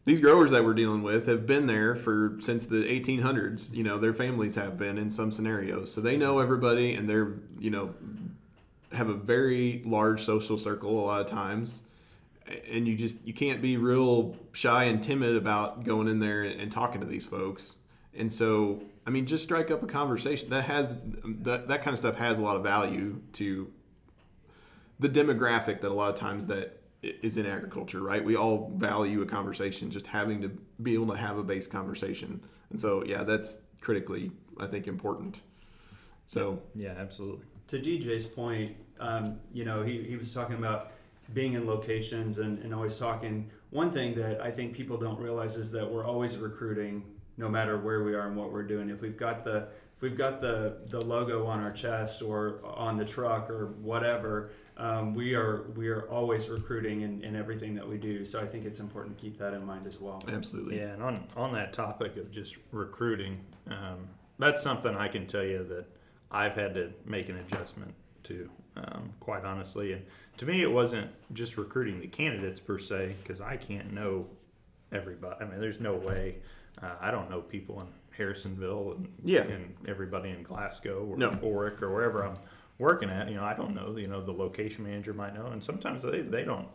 [0.06, 3.98] these growers that we're dealing with have been there for since the 1800s you know
[3.98, 7.92] their families have been in some scenarios so they know everybody and they're you know
[8.92, 11.82] have a very large social circle a lot of times
[12.70, 16.72] and you just you can't be real shy and timid about going in there and
[16.72, 17.76] talking to these folks
[18.16, 21.98] and so i mean just strike up a conversation that has that, that kind of
[21.98, 23.70] stuff has a lot of value to
[24.98, 28.24] the demographic that a lot of times that is in agriculture, right?
[28.24, 30.48] We all value a conversation, just having to
[30.82, 32.40] be able to have a base conversation.
[32.70, 35.42] And so, yeah, that's critically, I think, important.
[36.26, 37.44] So, yeah, absolutely.
[37.68, 40.92] to DJ's point, um, you know, he, he was talking about
[41.32, 43.50] being in locations and, and always talking.
[43.70, 47.04] one thing that I think people don't realize is that we're always recruiting,
[47.36, 48.90] no matter where we are and what we're doing.
[48.90, 52.96] If we've got the if we've got the the logo on our chest or on
[52.96, 57.88] the truck or whatever, um, we are we are always recruiting in, in everything that
[57.88, 58.24] we do.
[58.24, 60.22] So I think it's important to keep that in mind as well.
[60.28, 60.78] Absolutely.
[60.78, 65.44] Yeah, and on on that topic of just recruiting, um, that's something I can tell
[65.44, 65.86] you that
[66.30, 67.94] I've had to make an adjustment
[68.24, 69.92] to, um, quite honestly.
[69.92, 70.02] And
[70.38, 74.26] to me, it wasn't just recruiting the candidates per se, because I can't know
[74.92, 75.36] everybody.
[75.40, 76.36] I mean, there's no way.
[76.82, 77.86] Uh, I don't know people in
[78.16, 79.42] Harrisonville and, Yeah.
[79.42, 81.30] and everybody in Glasgow or No.
[81.30, 82.36] Orrick or wherever I'm
[82.78, 83.28] working at.
[83.28, 83.96] You know, I don't know.
[83.96, 86.68] You know, the location manager might know, and sometimes they, they don't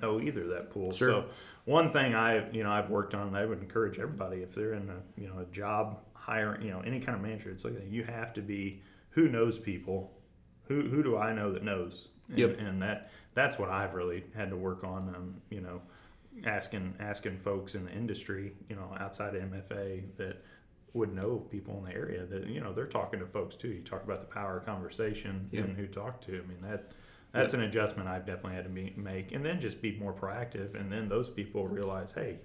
[0.00, 0.90] know either that pool.
[0.92, 1.08] Sure.
[1.08, 1.24] So
[1.66, 4.88] one thing I you know I've worked on, I would encourage everybody if they're in
[4.90, 8.02] a you know a job hiring, you know any kind of manager, it's like you
[8.04, 10.10] have to be who knows people,
[10.64, 12.58] who who do I know that knows, and, Yep.
[12.58, 15.14] and that that's what I've really had to work on.
[15.14, 15.80] Um, you know,
[16.44, 20.42] asking asking folks in the industry, you know, outside of MFA that
[20.92, 23.68] would know people in the area that you know they're talking to folks too.
[23.68, 26.32] You talk about the power of conversation and who talk to.
[26.32, 26.92] I mean that
[27.32, 30.78] that's an adjustment I've definitely had to be, make, and then just be more proactive.
[30.80, 32.38] And then those people realize, hey,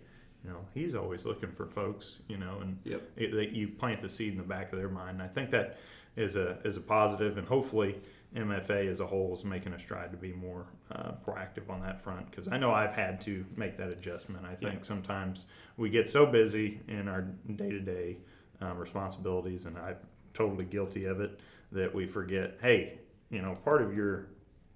[0.43, 3.01] you know, he's always looking for folks, you know, and Yep.
[3.15, 5.21] it, that you plant the seed in the back of their mind.
[5.21, 5.77] And I think that
[6.15, 8.01] is a is a positive, and hopefully
[8.35, 11.99] MFA as a whole is making a stride to be more uh, proactive on that
[12.01, 12.29] front.
[12.29, 14.45] Because I know I've had to make that adjustment.
[14.45, 14.81] I think Yeah.
[14.81, 15.45] sometimes
[15.77, 17.21] we get so busy in our
[17.55, 18.17] day to day
[18.75, 19.95] responsibilities, and I'm
[20.33, 21.39] totally guilty of it,
[21.71, 24.27] that we forget, hey, you know, part of your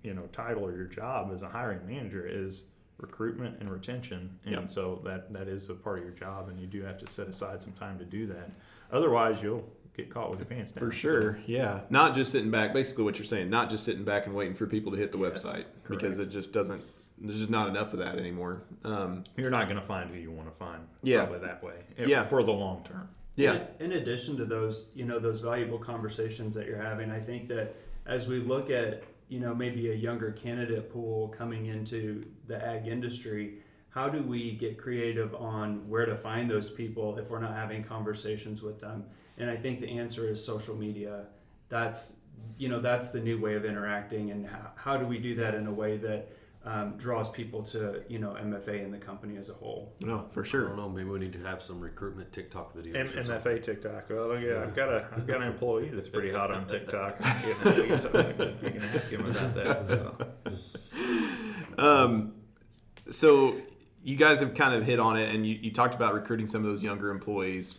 [0.03, 2.63] you know title or your job as a hiring manager is
[2.97, 4.69] recruitment and retention and Yep.
[4.69, 7.27] so that that is a part of your job and you do have to set
[7.29, 8.51] aside some time to do that
[8.91, 9.63] otherwise you'll
[9.95, 11.81] get caught with your pants down For So- sure, yeah.
[11.89, 12.73] Not just sitting back.
[12.73, 15.17] Basically, what you're saying, not just sitting back and waiting for people to hit the
[15.19, 16.83] Yes, website because it just doesn't.
[17.19, 18.63] There's just not enough of that anymore.
[18.83, 21.25] Um, you're not going to find who you want to find Yeah.
[21.25, 22.23] probably that way eh, Yeah.
[22.23, 26.53] for the long term yeah, In, in addition to those, you know, those valuable conversations
[26.53, 27.75] that you're having, I think that
[28.05, 32.87] as we look at, you know, maybe a younger candidate pool coming into the ag
[32.87, 37.55] industry, how do we get creative on where to find those people if we're not
[37.55, 39.03] having conversations with them?
[39.37, 41.25] And I think the answer is social media.
[41.69, 42.17] That's,
[42.57, 44.31] you know, that's the new way of interacting.
[44.31, 46.31] And how, how do we do that in a way that
[46.65, 49.93] um, draws people to, you know, MFA and the company as a whole?
[50.01, 50.61] no, for sure.
[50.61, 50.67] I sure.
[50.69, 50.89] don't know.
[50.89, 52.95] Maybe we need to have some recruitment TikTok videos.
[52.95, 53.53] M- or something.
[53.53, 54.09] MFA TikTok.
[54.09, 57.17] Well, yeah, I've got a I've got an employee that's pretty hot on TikTok.
[57.45, 59.89] You can, you can talk- you can ask him about that.
[59.89, 60.15] So.
[61.77, 62.33] Um,
[63.09, 63.55] so
[64.03, 66.61] you guys have kind of hit on it, and you, you talked about recruiting some
[66.61, 67.77] of those younger employees.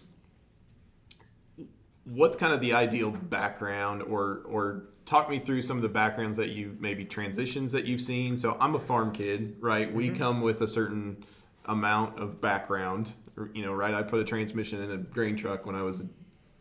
[2.05, 6.37] What's kind of the ideal background, or or talk me through some of the backgrounds
[6.39, 8.39] that you maybe transitions that you've seen.
[8.39, 9.93] So I'm a farm kid, right?
[9.93, 11.25] We come with a certain
[11.67, 13.13] amount of background,
[13.53, 13.95] you know, right?
[13.95, 16.09] I put a transmission in a grain truck when I was a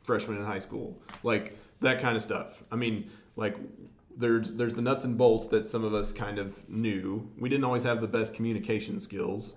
[0.03, 2.63] freshman in high school, like that kind of stuff.
[2.71, 3.55] I mean, like
[4.15, 7.29] there's there's the nuts and bolts that some of us kind of knew.
[7.37, 9.55] We didn't always have the best communication skills,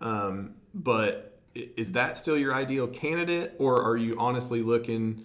[0.00, 1.27] um, but
[1.76, 5.24] is that still your ideal candidate, or are you honestly looking?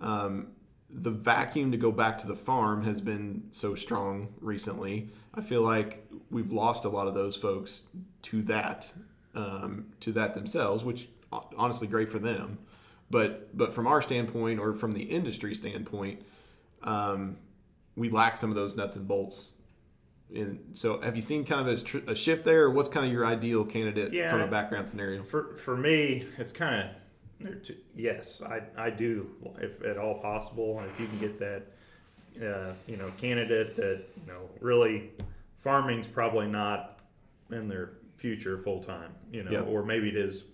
[0.00, 0.48] Um,
[0.92, 5.10] the vacuum to go back to the farm has been so strong recently.
[5.34, 7.82] I feel like we've lost a lot of those folks
[8.22, 8.90] to that,
[9.34, 11.08] um, to that themselves, which
[11.56, 12.58] honestly great for them.
[13.10, 16.22] But but from our standpoint or from the industry standpoint,
[16.82, 17.36] um,
[17.96, 19.52] we lack some of those nuts and bolts.
[20.34, 23.04] And so, have you seen kind of a, tr- a shift there, or what's kind
[23.06, 24.30] of your ideal candidate Yeah.
[24.30, 25.22] from a background scenario?
[25.24, 26.88] For for me, it's kind
[27.44, 27.48] of
[27.96, 31.62] yes, I I do if at all possible, if you can get that,
[32.40, 35.10] uh, you know, candidate that you know really
[35.58, 37.00] farming's probably not
[37.50, 39.60] in their future full time, you know, Yeah.
[39.62, 40.44] or maybe it is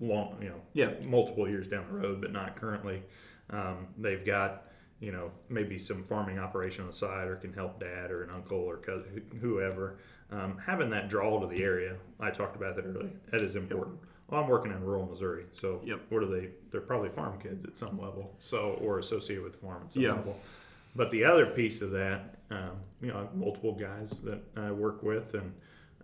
[0.00, 0.90] long, you know, Yeah.
[1.02, 3.02] multiple years down the road, but not currently.
[3.50, 4.66] Um, they've got,
[5.04, 8.30] you know, maybe some farming operation on the side, or can help dad or an
[8.30, 9.98] uncle or cousin, whoever.
[10.32, 13.10] Um, having that draw to the area, I talked about that earlier.
[13.30, 13.98] That is important.
[14.28, 16.00] Well, I'm working in rural Missouri, so Yep.
[16.08, 16.48] what are they?
[16.70, 20.02] They're probably farm kids at some level, so or associated with the farm at some
[20.02, 20.12] Yeah.
[20.14, 20.40] level.
[20.96, 24.70] But the other piece of that, um, you know, I have multiple guys that I
[24.70, 25.52] work with and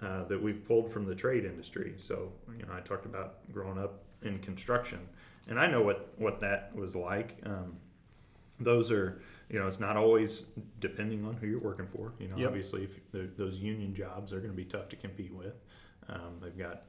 [0.03, 1.95] uh, that we've pulled from the trade industry.
[1.99, 4.99] So, you know, I talked about growing up in construction,
[5.49, 7.39] and I know what what that was like.
[7.47, 7.77] Um,
[8.61, 10.45] those are, you know, it's not always
[10.81, 12.13] depending on who you're working for.
[12.19, 12.49] You know, Yep.
[12.49, 15.55] obviously, if those union jobs are going to be tough to compete with.
[16.09, 16.85] Um, they've got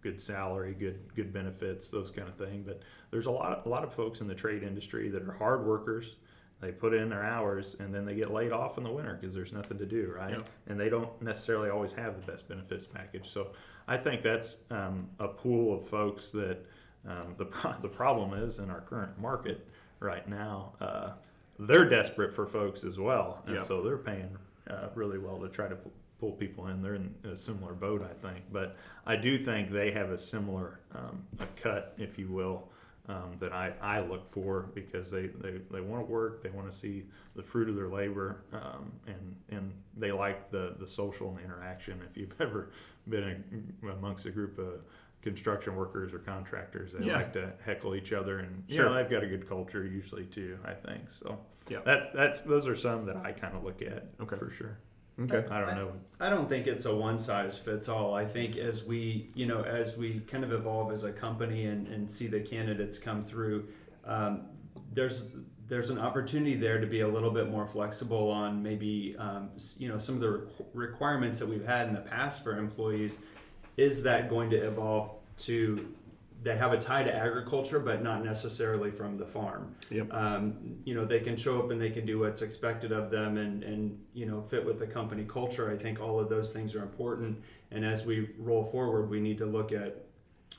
[0.00, 2.62] good salary, good good benefits, those kind of thing.
[2.66, 5.66] But there's a lot a lot of folks in the trade industry that are hard
[5.66, 6.16] workers
[6.60, 9.34] they put in their hours and then they get laid off in the winter because
[9.34, 10.30] there's nothing to do, right?
[10.30, 10.48] Yep.
[10.68, 13.30] And they don't necessarily always have the best benefits package.
[13.30, 13.48] So
[13.86, 16.64] I think that's um, a pool of folks that
[17.06, 19.68] um, the pro- the problem is in our current market
[20.00, 20.72] right now.
[20.80, 21.10] Uh,
[21.58, 23.64] they're desperate for folks as well, and Yep.
[23.64, 24.36] so they're paying
[24.68, 26.82] uh, really well to try to p- pull people in.
[26.82, 30.80] They're in a similar boat, I think, but I do think they have a similar
[30.94, 32.68] um, a cut, if you will,
[33.08, 36.70] um, that I, I look for because they, they, they want to work, they want
[36.70, 37.04] to see
[37.36, 41.42] the fruit of their labor, um, and and they like the, the social and the
[41.42, 42.02] interaction.
[42.10, 42.70] If you've ever
[43.08, 43.42] been
[43.82, 44.80] a, amongst a group of
[45.30, 47.16] construction workers or contractors, they Yeah.
[47.16, 48.84] like to heckle each other, and you Sure.
[48.84, 50.56] know they've got a good culture usually too.
[50.64, 51.38] I think so.
[51.68, 51.80] Yeah.
[51.84, 54.36] that that's those are some that I kind of look at Okay.
[54.36, 54.78] for sure.
[55.18, 55.44] Okay.
[55.50, 55.92] I don't know.
[56.20, 58.14] I don't think it's a one size fits all.
[58.14, 61.88] I think as we, you know, as we kind of evolve as a company and,
[61.88, 63.66] and see the candidates come through,
[64.04, 64.42] um,
[64.92, 65.36] there's
[65.68, 69.88] there's an opportunity there to be a little bit more flexible on maybe, um, you
[69.88, 73.18] know, some of the requ- requirements that we've had in the past for employees.
[73.76, 75.94] Is that going to evolve to
[76.42, 79.74] they have a tie to agriculture, but not necessarily from the farm?
[79.90, 80.12] Yep.
[80.12, 83.36] um, you know they can show up and they can do what's expected of them
[83.36, 86.74] and and you know fit with the company culture i think all of those things
[86.74, 90.04] are important and as we roll forward we need to look at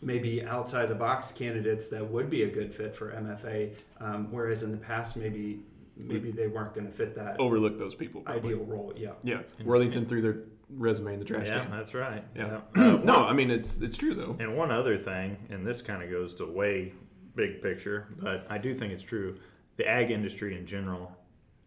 [0.02, 4.64] maybe outside the box candidates that would be a good fit for mfa um, whereas
[4.64, 5.60] in the past maybe
[6.06, 8.22] maybe they weren't going to fit that Overlook those people.
[8.22, 8.54] probably.
[8.54, 9.42] ideal role yeah Yeah.
[9.64, 11.72] Worthington threw their resume in the trash Yeah, can.
[11.72, 12.24] that's right.
[12.36, 12.62] Yeah.
[12.76, 14.36] Uh, no, I mean it's it's true though.
[14.40, 16.94] And one other thing, and this kind of goes to way
[17.36, 19.38] big picture, but I do think it's true.
[19.78, 21.12] The ag industry in general,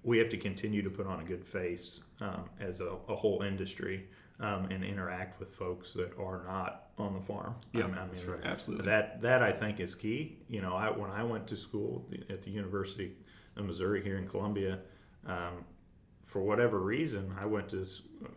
[0.02, 3.42] we have to continue to put on a good face um, as a, a whole
[3.42, 4.08] industry
[4.40, 7.54] um, and interact with folks that are not on the farm.
[7.72, 8.44] Yeah, I mean, I that's mean, right.
[8.44, 8.86] Absolutely.
[8.86, 10.38] that that I think is key.
[10.48, 13.12] You know, I when I went to school at the University
[13.56, 14.78] of Missouri here in Columbia,
[15.26, 15.64] um,
[16.26, 17.84] for whatever reason, I went to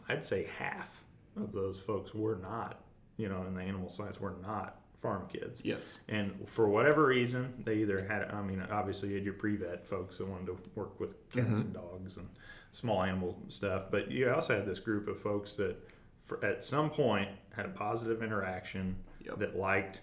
[0.09, 0.89] I'd say half
[1.35, 2.81] of those folks were not,
[3.17, 5.61] you know, in the animal science were not farm kids.
[5.63, 5.99] Yes.
[6.07, 10.17] And for whatever reason, they either had, I mean, obviously you had your pre-vet folks
[10.17, 12.27] that wanted to work with cats and dogs and
[12.71, 15.75] small animal stuff, but you also had this group of folks that
[16.25, 18.95] for, at some point had a positive interaction
[19.25, 19.39] Yep.
[19.39, 20.01] that liked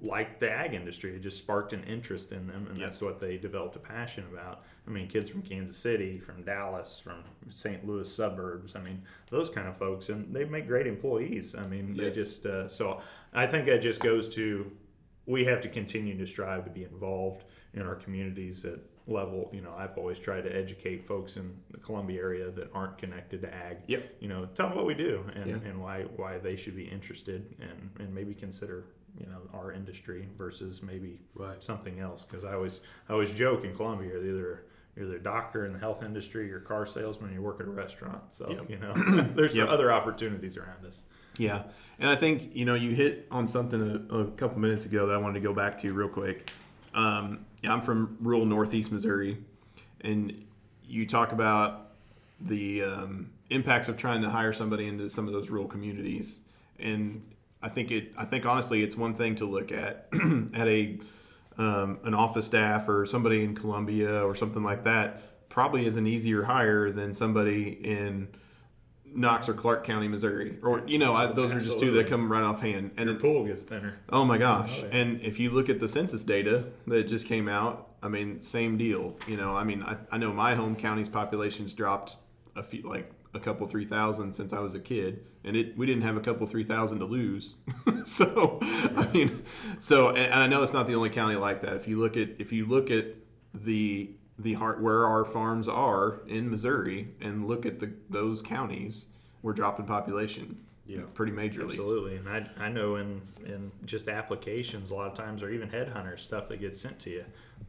[0.00, 1.14] liked the ag industry.
[1.16, 3.02] It just sparked an interest in them, and that's Yes.
[3.02, 4.64] what they developed a passion about.
[4.86, 7.84] I mean, kids from Kansas City, from Dallas, from St.
[7.86, 8.76] Louis suburbs.
[8.76, 11.54] I mean, those kind of folks, and they make great employees.
[11.56, 13.00] I mean, they just uh, so.
[13.32, 14.70] I think that just goes to
[15.26, 19.50] we have to continue to strive to be involved in our communities at level.
[19.52, 23.40] You know, I've always tried to educate folks in the Columbia area that aren't connected
[23.42, 23.78] to ag.
[23.86, 24.16] Yep.
[24.20, 25.56] You know, tell them what we do and, Yeah.
[25.68, 28.84] and why why they should be interested and and maybe consider
[29.18, 31.62] you know our industry versus maybe Right.
[31.62, 32.24] something else.
[32.24, 34.64] Because I always I always joke in Columbia you're either
[34.96, 37.66] you're either a doctor in the health industry, you're a car salesman, you work at
[37.66, 38.32] a restaurant.
[38.32, 38.70] So Yep.
[38.70, 38.92] you know,
[39.34, 39.68] there's Yep.
[39.68, 41.04] other opportunities around us.
[41.38, 41.62] Yeah,
[41.98, 45.14] and I think you know you hit on something a, a couple minutes ago that
[45.14, 46.50] I wanted to go back to real quick.
[46.94, 49.38] Um, I'm from rural Northeast Missouri,
[50.02, 50.44] and
[50.86, 51.92] you talk about
[52.38, 56.40] the um, impacts of trying to hire somebody into some of those rural communities,
[56.78, 57.22] and
[57.62, 58.12] I think it.
[58.16, 60.08] I think honestly, it's one thing to look at
[60.54, 60.98] at a
[61.58, 65.48] um, an office staff or somebody in Columbia or something like that.
[65.48, 68.28] Probably is an easier hire than somebody in
[69.14, 72.32] Knox or Clark County, Missouri, or you know, I, those are just two that come
[72.32, 72.92] right offhand.
[72.96, 73.98] And Your pool gets thinner.
[74.08, 74.80] oh my gosh!
[74.82, 74.96] Oh, yeah.
[74.96, 78.78] And if you look at the census data that just came out, I mean, same
[78.78, 79.16] deal.
[79.28, 82.16] You know, I mean, I, I know my home county's population's dropped
[82.56, 85.86] a few, like a couple three thousand since I was a kid, and it we
[85.86, 87.54] didn't have a couple three thousand to lose.
[88.04, 89.42] so I mean,
[89.78, 91.74] so and, I know it's not the only county like that.
[91.74, 93.06] If you look at if you look at
[93.54, 99.06] the the heart where our farms are in Missouri and look at the those counties,
[99.42, 100.58] we're dropping population.
[100.84, 101.02] Yeah.
[101.14, 101.66] pretty majorly.
[101.66, 105.70] Absolutely, and I, I know in in just applications a lot of times, or even
[105.70, 107.24] headhunter stuff that gets sent to you,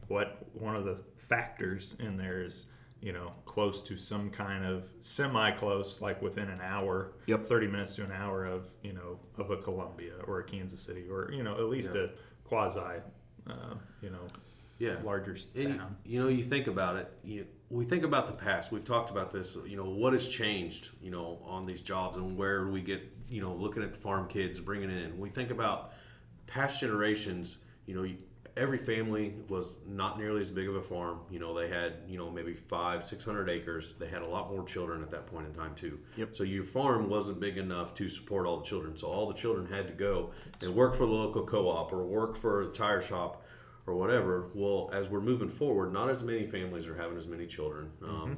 [0.07, 2.65] what one of the factors in there is
[3.03, 7.45] you know close to some kind of semi close, like within an hour, Yep.
[7.45, 11.05] thirty minutes to an hour of you know of a Columbia or a Kansas City
[11.09, 12.11] or you know at least a
[12.45, 12.79] quasi,
[13.49, 14.25] uh, you know,
[14.79, 14.95] Yeah.
[15.03, 15.97] larger And, town.
[16.05, 17.11] you know, you think about it.
[17.23, 18.71] You, we think about the past.
[18.71, 19.57] We've talked about this.
[19.67, 20.89] You know, what has changed?
[21.01, 23.01] You know, on these jobs and where we get.
[23.29, 25.17] You know, looking at the farm kids bringing it in.
[25.17, 25.91] We think about
[26.47, 27.57] past generations.
[27.87, 28.07] You know,
[28.55, 31.19] every family was not nearly as big of a farm.
[31.29, 33.93] You know, they had you know maybe five, six hundred acres.
[33.99, 35.99] They had a lot more children at that point in time too.
[36.17, 36.35] Yep.
[36.35, 38.97] So your farm wasn't big enough to support all the children.
[38.97, 42.35] So all the children had to go and work for the local co-op or work
[42.35, 43.43] for the tire shop
[43.85, 44.49] or whatever.
[44.53, 47.91] Well, as we're moving forward, not as many families are having as many children.
[48.03, 48.37] Um,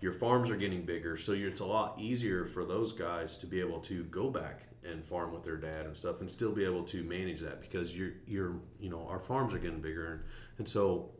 [0.00, 3.60] your farms are getting bigger, so it's a lot easier for those guys to be
[3.60, 6.84] able to go back and farm with their dad and stuff, and still be able
[6.84, 10.20] to manage that because you're you're you know our farms are getting bigger, and,
[10.58, 11.10] and so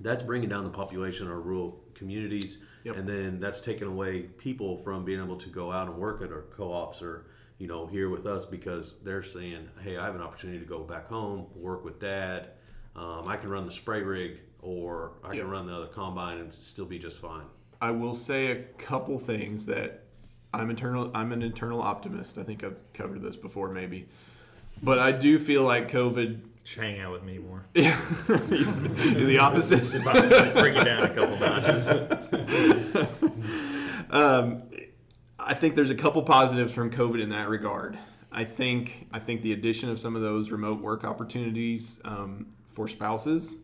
[0.00, 2.96] that's bringing down the population of our rural communities, Yep.
[2.96, 6.30] and then that's taking away people from being able to go out and work at
[6.30, 7.26] our co-ops or
[7.58, 10.80] you know here with us because they're saying, hey, I have an opportunity to go
[10.80, 12.50] back home, work with dad.
[12.96, 15.42] Um, I can run the spray rig, or I Yep.
[15.42, 17.44] can run the other combine and still be just fine.
[17.80, 20.02] I will say a couple things that
[20.52, 21.10] I'm internal.
[21.14, 22.38] I'm an internal optimist.
[22.38, 24.08] I think I've covered this before, maybe,
[24.82, 26.40] but I do feel like COVID.
[26.64, 27.64] Just hang out with me more.
[27.74, 29.90] Yeah, the opposite.
[29.90, 31.88] Bring it down a couple notches.
[34.10, 34.62] um,
[35.38, 37.96] I think there's a couple positives from COVID in that regard.
[38.32, 42.88] I think I think the addition of some of those remote work opportunities um, for
[42.88, 43.56] spouses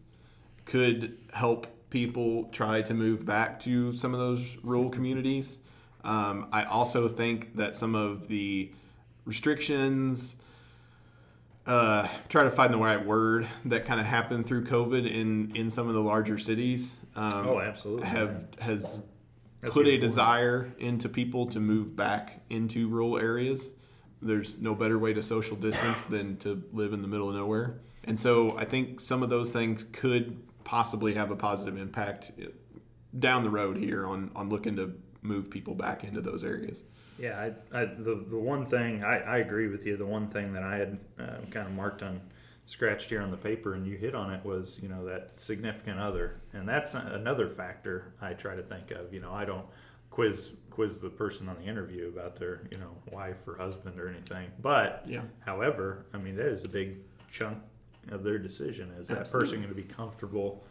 [0.64, 5.58] could help people try to move back to some of those rural communities.
[6.02, 8.72] Um, I also think that some of the
[9.24, 10.34] restrictions,
[11.68, 15.70] uh, try to find the right word that kind of happened through COVID in in
[15.70, 16.96] some of the larger cities.
[17.14, 18.06] Um, Oh, absolutely.
[18.08, 19.02] Have has
[19.60, 20.00] That's put a point.
[20.00, 23.72] desire into people to move back into rural areas.
[24.20, 27.78] There's no better way to social distance than to live in the middle of nowhere.
[28.02, 32.32] And so I think some of those things could possibly have a positive impact
[33.18, 34.92] down the road here on, on looking to
[35.22, 36.82] move people back into those areas.
[37.18, 37.38] Yeah,
[37.72, 39.96] I, I, the the one thing I, I agree with you.
[39.96, 42.20] The one thing that I had uh, kind of marked on,
[42.66, 46.00] scratched here on the paper, and you hit on it was you know that significant
[46.00, 49.14] other, and that's another factor I try to think of.
[49.14, 49.64] You know, I don't
[50.10, 54.08] quiz quiz the person on the interview about their you know wife or husband or
[54.08, 55.22] anything, but Yeah.
[55.46, 56.96] however, I mean that is a big
[57.30, 57.58] chunk
[58.10, 58.90] of their decision.
[59.00, 59.46] Is that Absolutely.
[59.46, 60.64] person going to be comfortable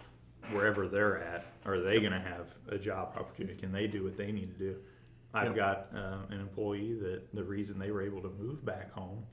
[0.52, 1.46] wherever they're at?
[1.66, 3.60] Are they going to have a job opportunity?
[3.60, 4.76] Can they do what they need to do?
[5.34, 5.56] I've Yep.
[5.56, 9.24] got uh, an employee that the reason they were able to move back home,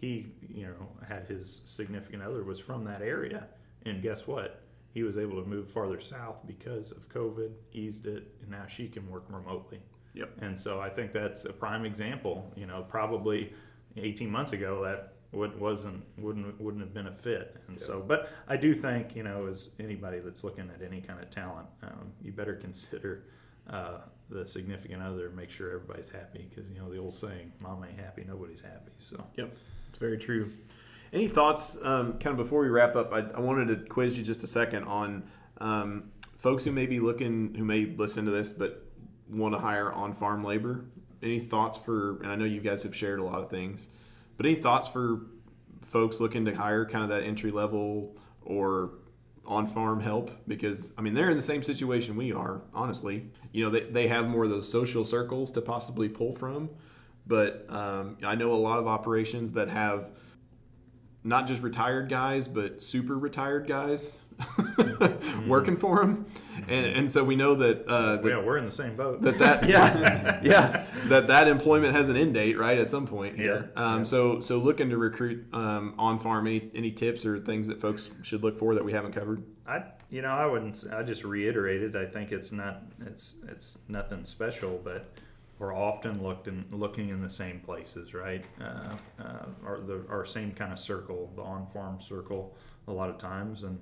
[0.00, 3.48] he, you know, had his significant other was from that area,
[3.84, 4.62] and guess what?
[4.94, 8.88] He was able to move farther south because of COVID, eased it, and now she
[8.88, 9.80] can work remotely.
[10.14, 10.30] Yep.
[10.40, 12.50] And so I think that's a prime example.
[12.56, 13.52] You know, probably
[13.96, 17.56] 18 months ago that would, wasn't wouldn't wouldn't have been a fit.
[17.68, 21.20] And so, but I do think you know, as anybody that's looking at any kind
[21.20, 23.24] of talent, um, you better consider
[23.68, 23.98] uh,
[24.30, 25.30] the significant other.
[25.30, 28.92] Make sure everybody's happy because you know the old saying, "Mom ain't happy, nobody's happy."
[28.98, 29.22] So.
[29.36, 29.54] Yep,
[29.88, 30.50] it's very true.
[31.12, 33.12] Any thoughts, um, kind of before we wrap up?
[33.12, 35.24] I, I wanted to quiz you just a second on
[35.58, 38.84] um, folks who may be looking, who may listen to this, but
[39.30, 40.84] want to hire on farm labor.
[41.22, 43.88] Any thoughts for, and I know you guys have shared a lot of things,
[44.38, 45.26] but any thoughts for
[45.82, 48.92] folks looking to hire kind of that entry level or
[49.44, 50.30] on farm help?
[50.48, 53.30] Because, I mean, they're in the same situation we are, honestly.
[53.52, 56.70] You know, they, they have more of those social circles to possibly pull from.
[57.26, 60.12] But um, I know a lot of operations that have
[61.24, 64.18] not just retired guys, but super retired guys
[65.46, 66.26] working for them,
[66.68, 69.22] and, and so we know that uh, that, yeah, we're in the same boat.
[69.22, 73.36] that that yeah yeah that that employment has an end date right at some point
[73.36, 73.70] here.
[73.76, 74.04] Yeah, Um, yeah.
[74.04, 78.10] So so looking to recruit um, on farm any any tips or things that folks
[78.22, 79.42] should look for that we haven't covered.
[79.66, 80.84] I, you know, I wouldn't.
[80.92, 81.96] I just reiterated.
[81.96, 82.82] I think it's not.
[83.06, 85.06] It's it's nothing special, but
[85.58, 88.44] we're often looked in, looking in the same places, right?
[88.60, 93.10] Uh, uh, our the our same kind of circle, the on farm circle, a lot
[93.10, 93.78] of times, and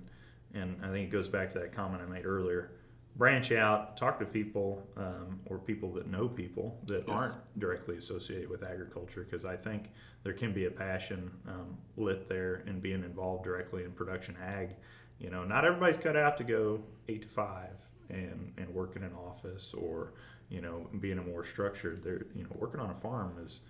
[0.56, 2.72] and I think it goes back to that comment I made earlier.
[3.16, 7.18] Branch out, talk to people, um, or people that know people that Yes.
[7.20, 9.90] aren't directly associated with agriculture, because I think
[10.22, 14.76] there can be a passion um, lit there in being involved directly in production ag.
[15.18, 17.74] You know, not everybody's cut out to go eight to five
[18.10, 20.12] and and work in an office or
[20.50, 22.02] you know being a more structured.
[22.02, 23.60] There, you know, working on a farm is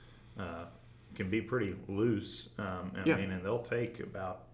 [0.40, 0.64] uh,
[1.14, 2.48] can be pretty loose.
[2.58, 3.14] Um, and Yeah.
[3.14, 4.45] I mean, and they'll take about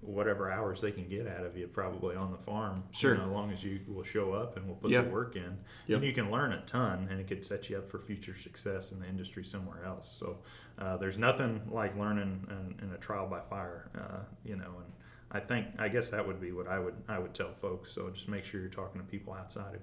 [0.00, 2.84] whatever hours they can get out of you probably on the farm.
[2.92, 3.12] Sure.
[3.14, 5.02] You know, as long as you will show up and will put Yeah.
[5.02, 5.58] the work in.
[5.86, 5.96] Yep.
[5.98, 8.92] And you can learn a ton and it could set you up for future success
[8.92, 10.08] in the industry somewhere else.
[10.08, 10.38] So
[10.78, 14.92] uh, there's nothing like learning in, in a trial by fire, uh, you know, and
[15.32, 17.92] I think, I guess that would be what I would, I would tell folks.
[17.92, 19.80] So just make sure you're talking to people outside of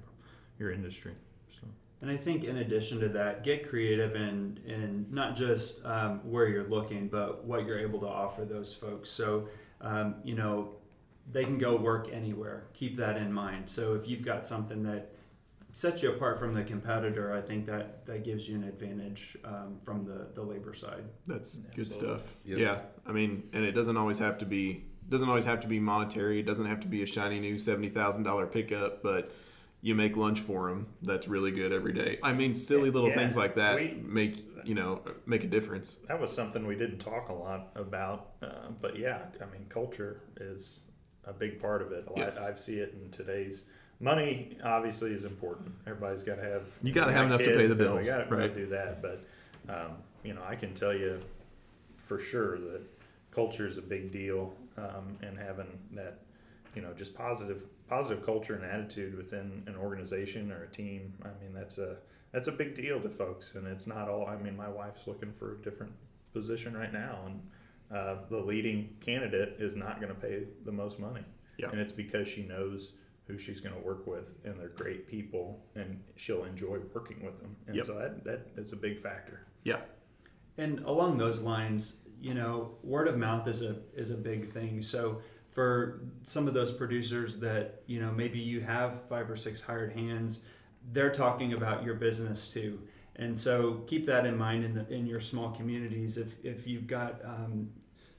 [0.58, 1.14] your industry.
[1.50, 1.68] So.
[2.02, 6.48] And I think in addition to that, get creative and and not just um, where
[6.48, 9.10] you're looking, but what you're able to offer those folks.
[9.10, 9.48] So
[9.84, 10.70] um, you know
[11.32, 12.66] they can go work anywhere.
[12.74, 13.70] Keep that in mind.
[13.70, 15.14] So if you've got something that
[15.72, 19.80] sets you apart from the competitor, I think that that gives you an advantage um,
[19.84, 21.04] from the the labor side.
[21.26, 22.22] That's good stuff.
[22.46, 22.58] Yep.
[22.58, 25.80] Yeah, I mean, and it doesn't always have to be doesn't always have to be
[25.80, 26.40] monetary.
[26.40, 29.32] It doesn't have to be a shiny new seventy thousand dollar pickup, but
[29.84, 32.18] you make lunch for them that's really good every day.
[32.24, 35.98] I mean, silly little Yeah, things like that we- make you know make a difference.
[36.08, 38.32] that was something we didn't talk a lot about.
[38.42, 40.80] Uh, but yeah, I mean, culture is
[41.26, 42.08] a big part of it.
[42.16, 42.40] Yes.
[42.40, 43.66] I, I see it in today's
[44.00, 44.58] money.
[44.64, 45.74] Obviously, is important.
[45.86, 46.64] Everybody's got to have.
[46.82, 48.56] You gotta have my enough to pay the bills, We got to right.
[48.56, 49.02] do that.
[49.02, 49.26] But
[49.68, 51.20] um, you know, I can tell you
[51.98, 52.82] for sure that
[53.32, 56.20] culture is a big deal, um, and having that,
[56.74, 61.14] you know, just positive positive culture and attitude within an organization or a team.
[61.24, 61.98] I mean, that's a
[62.32, 64.26] that's a big deal to folks, and it's not all.
[64.26, 65.92] I mean, my wife's looking for a different
[66.34, 67.42] position right now, and
[67.96, 71.24] uh, the leading candidate is not going to pay the most money,
[71.60, 71.70] Yeah.
[71.70, 72.94] and it's because she knows
[73.28, 77.40] who she's going to work with, and they're great people, and she'll enjoy working with
[77.40, 77.86] them, and Yep.
[77.86, 79.46] so that that is a big factor.
[79.64, 79.82] Yeah,
[80.58, 84.82] And along those lines, you know, word of mouth is a is a big thing.
[84.82, 85.22] So
[85.54, 89.94] for some of those producers that you know maybe you have five or six hired
[89.94, 90.44] hands,
[90.92, 92.80] they're talking about your business too.
[93.16, 96.18] And so keep that in mind in the in your small communities.
[96.18, 97.70] If if you've got um,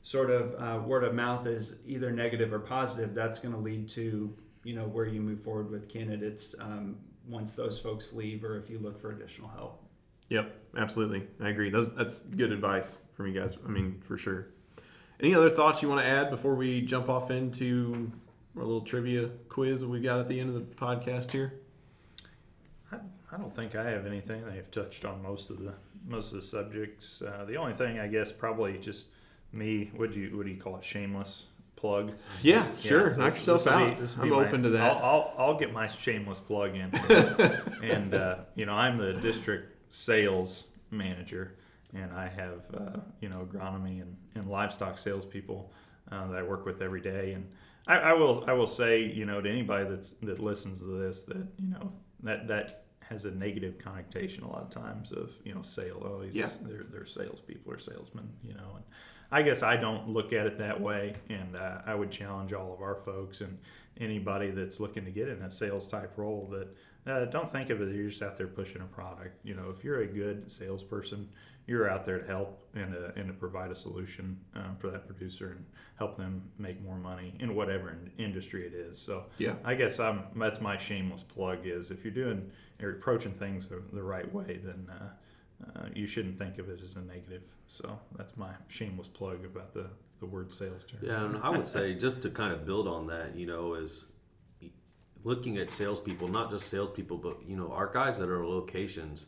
[0.02, 3.88] sort of uh, word of mouth is either negative or positive, that's going to lead
[3.90, 4.32] to
[4.62, 6.96] you know where you move forward with candidates um,
[7.28, 9.82] once those folks leave, or if you look for additional help.
[10.28, 11.26] Yep, absolutely.
[11.40, 11.70] I agree.
[11.70, 13.58] Those that's good advice from you guys.
[13.64, 14.53] I mean, for sure.
[15.24, 18.12] Any other thoughts you want to add before we jump off into
[18.58, 21.54] our little trivia quiz that we got at the end of the podcast here?
[22.92, 22.96] I,
[23.32, 24.44] I don't think I have anything.
[24.44, 25.72] They've touched on most of the
[26.06, 27.22] most of the subjects.
[27.22, 29.06] Uh, the only thing I guess probably just
[29.50, 29.90] me.
[29.96, 30.84] What do you what do you call it?
[30.84, 31.46] Shameless
[31.76, 32.12] plug.
[32.42, 33.08] Yeah, sure.
[33.14, 34.00] so Knock this- yourself be- out.
[34.18, 34.82] I'm be my- open to that.
[34.82, 36.94] I'll, I'll, I'll get my shameless plug in.
[37.82, 41.54] and uh, you know, I'm the district sales manager,
[41.94, 45.72] and I have uh, you know agronomy and, and livestock salespeople
[46.12, 47.32] uh, that I work with every day.
[47.32, 47.48] And
[47.86, 51.24] I, I will I will say you know to anybody that's that listens to this
[51.24, 51.92] that you know
[52.22, 56.02] that that has a negative connotation a lot of times of you know sale.
[56.04, 56.48] Oh, he's Yeah.
[56.62, 58.72] they're they're salespeople or salesmen, you know.
[58.76, 58.84] And
[59.30, 62.72] I guess I don't look at it that way, and uh, I would challenge all
[62.72, 63.58] of our folks and
[64.00, 66.68] anybody that's looking to get in a sales type role that
[67.10, 69.38] uh, don't think of it as you're just out there pushing a product.
[69.44, 71.28] You know, if you're a good salesperson,
[71.66, 75.06] you're out there to help and to, and to provide a solution um, for that
[75.06, 75.64] producer and
[75.96, 78.98] help them make more money in whatever in- industry it is.
[78.98, 79.54] So Yeah.
[79.64, 82.50] I guess I'm that's my shameless plug is if you're doing
[82.82, 85.08] or approaching things the, the right way, then uh,
[85.78, 87.42] uh, you shouldn't think of it as a negative.
[87.68, 89.86] So that's my shameless plug about the,
[90.20, 91.00] the word sales term.
[91.02, 94.04] Yeah, and I would say just to kind of build on that, you know, is
[95.22, 99.26] looking at salespeople, not just salespeople, but you know, our guys that are locations.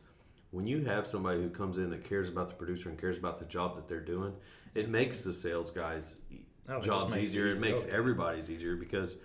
[0.56, 3.38] When you have somebody who comes in that cares about the producer and cares about
[3.38, 4.32] the job that they're doing,
[4.74, 6.16] it makes the sales guys
[6.66, 7.48] Oh, jobs makes it easier.
[7.48, 9.16] It makes Oh, everybody's easier because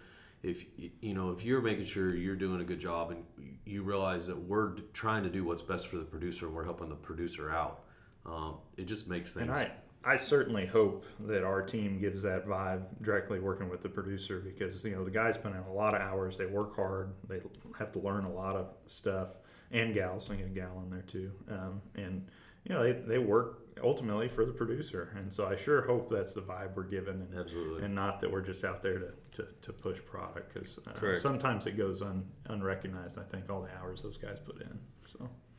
[0.43, 3.23] if you know if you're making sure you're doing a good job and
[3.63, 6.89] you realize that we're trying to do what's best for the producer and we're helping
[6.89, 7.85] the producer out,
[8.25, 9.47] um, it just makes things.
[9.47, 9.71] And I,
[10.03, 14.83] I certainly hope that our team gives that vibe directly working with the producer because
[14.83, 16.37] you know the guys put in a lot of hours.
[16.37, 17.13] They work hard.
[17.29, 17.39] They
[17.79, 19.29] have to learn a lot of stuff.
[19.71, 21.31] And gals, I get a gal in there too.
[21.49, 22.27] Um, and
[22.65, 25.13] you know they, they work ultimately for the producer.
[25.17, 27.83] And so I sure hope that's the vibe we're giving, and, Absolutely.
[27.83, 31.65] and not that we're just out there to, to, to push product because uh, sometimes
[31.65, 33.17] it goes un, unrecognized.
[33.17, 34.79] I think all the hours those guys put in.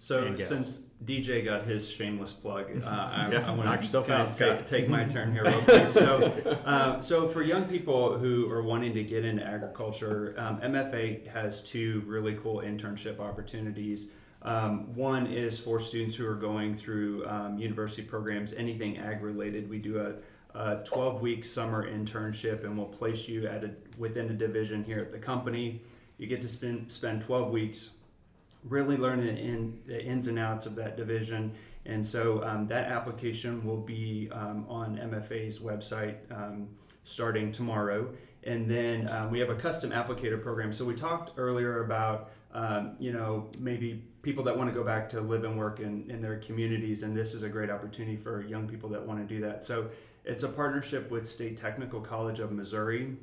[0.03, 0.49] So So And gals.
[0.49, 4.67] since DJ got his shameless plug, uh, I, Yeah, I want to kind of take,
[4.67, 5.93] take my turn here real quick.
[5.93, 11.29] So, uh, so for young people who are wanting to get into agriculture, um, MFA
[11.29, 14.11] has two really cool internship opportunities.
[14.43, 19.71] Um, one is for students who are going through um, university programs, anything ag related.
[19.71, 24.29] We do a, a 12 week summer internship and we'll place you at a, within
[24.31, 25.81] a division here at the company.
[26.19, 27.91] You get to spend, spend 12 weeks
[28.65, 31.53] really learning the, in, the ins and outs of that division.
[31.85, 36.69] And so um, that application will be um, on MFA's website um,
[37.05, 38.09] starting tomorrow.
[38.45, 40.73] And then um, we have a custom applicator program.
[40.73, 45.09] So we talked earlier about, um, you know, maybe people that want to go back
[45.11, 47.03] to live and work in, in their communities.
[47.03, 49.65] And this is a great opportunity for young people that want to do that.
[49.65, 49.91] So
[50.25, 53.17] it's a partnership with State Technical College of Missouri.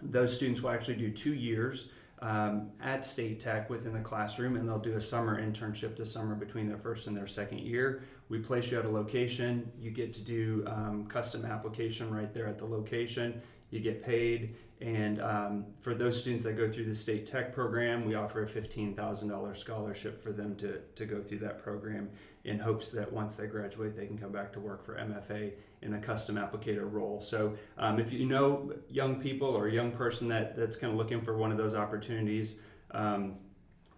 [0.00, 4.68] Those students will actually do two years um, at State Tech within the classroom, and
[4.68, 8.02] they'll do a summer internship this summer between their first and their second year.
[8.28, 9.70] We place you at a location.
[9.78, 13.40] You get to do um, custom application right there at the location.
[13.70, 18.04] You get paid, And um, for those students that go through the state tech program,
[18.04, 22.08] we offer a $15,000 scholarship for them to, to go through that program
[22.46, 25.94] in hopes that once they graduate, they can come back to work for MFA in
[25.94, 27.20] a custom applicator role.
[27.20, 30.96] So um, if you know young people or a young person that, that's kind of
[30.96, 32.60] looking for one of those opportunities,
[32.92, 33.34] um,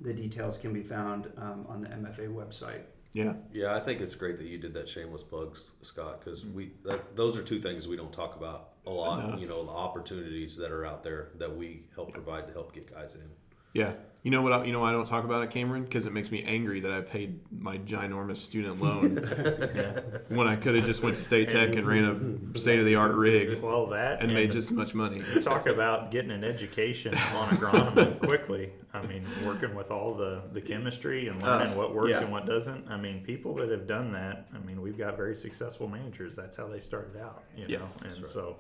[0.01, 2.83] the details can be found um, on the MFA website.
[3.13, 3.35] Yeah.
[3.53, 7.17] Yeah, I think it's great that you did that shameless plugs, Scott, because we that,
[7.17, 9.25] those are two things we don't talk about a lot.
[9.25, 9.41] Enough.
[9.41, 12.93] You know, the opportunities that are out there that we help provide to help get
[12.93, 13.29] guys in.
[13.75, 13.93] Yeah.
[14.25, 14.53] You know what?
[14.53, 15.85] I, you know why I don't talk about it, Cameron?
[15.85, 19.17] Because it makes me angry that I paid my ginormous student loan
[20.29, 22.97] when I could have just went to State Tech and ran a state of the
[22.97, 25.23] art rig Well, that and made just as much money.
[25.43, 28.73] talk about getting an education on agronomy quickly.
[28.93, 32.21] I mean, working with all the, the chemistry and learning Uh, what works yeah.
[32.23, 32.89] and what doesn't.
[32.89, 36.35] I mean, people that have done that, I mean, we've got very successful managers.
[36.35, 37.69] That's how they started out, you know.
[37.79, 38.27] Yes, and right.
[38.27, 38.57] so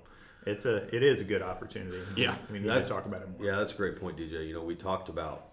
[0.46, 1.98] it's a it is a good opportunity.
[2.16, 2.36] Yeah.
[2.50, 3.44] we need to That's- talk about it more.
[3.46, 4.46] Yeah, that's a great point, DJ.
[4.46, 5.52] You know, we talked about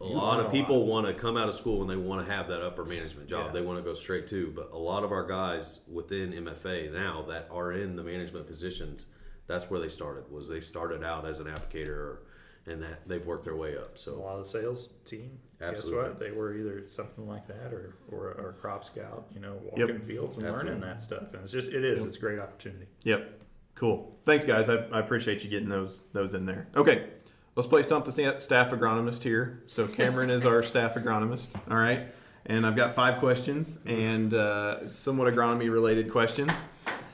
[0.00, 2.32] a You lot of people want to come out of school and they want to
[2.32, 3.46] have that upper management job.
[3.46, 3.52] Yeah.
[3.52, 7.22] They want to go straight to, but a lot of our guys within MFA now
[7.28, 9.06] that are in the management positions,
[9.46, 10.30] that's where they started.
[10.30, 12.22] Was they started out as an applicator, or,
[12.66, 13.98] and that they've worked their way up.
[13.98, 15.38] So a lot of the sales team.
[15.60, 16.00] Absolutely.
[16.02, 16.18] Guess what?
[16.20, 19.26] They were either something like that or or, or a crop scout.
[19.34, 21.32] You know, walking fields and learning that stuff.
[21.34, 22.02] And it's just it is.
[22.02, 22.86] It's a great opportunity.
[23.02, 23.40] Yep.
[23.82, 24.16] Cool.
[24.24, 24.68] Thanks, guys.
[24.68, 26.68] I, I appreciate you getting those those in there.
[26.76, 27.08] Okay.
[27.56, 29.60] Let's play Stump the Staff Agronomist here.
[29.66, 31.50] So Cameron is our staff agronomist.
[31.68, 32.06] All right.
[32.46, 36.68] And I've got five questions and uh, somewhat agronomy related questions.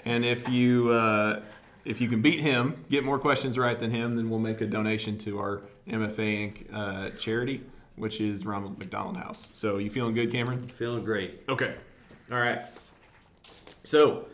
[0.05, 1.41] And if you uh,
[1.87, 4.67] if you can beat him, get more questions right than him, then we'll make a
[4.67, 6.67] donation to our MFA Inc.
[6.71, 7.63] Uh, charity,
[7.97, 9.53] which is Ronald McDonald House.
[9.55, 10.69] So you feeling good, Cameron?
[10.69, 11.45] feeling great.
[11.49, 11.75] Okay.
[12.31, 12.61] All right.
[13.85, 14.27] So,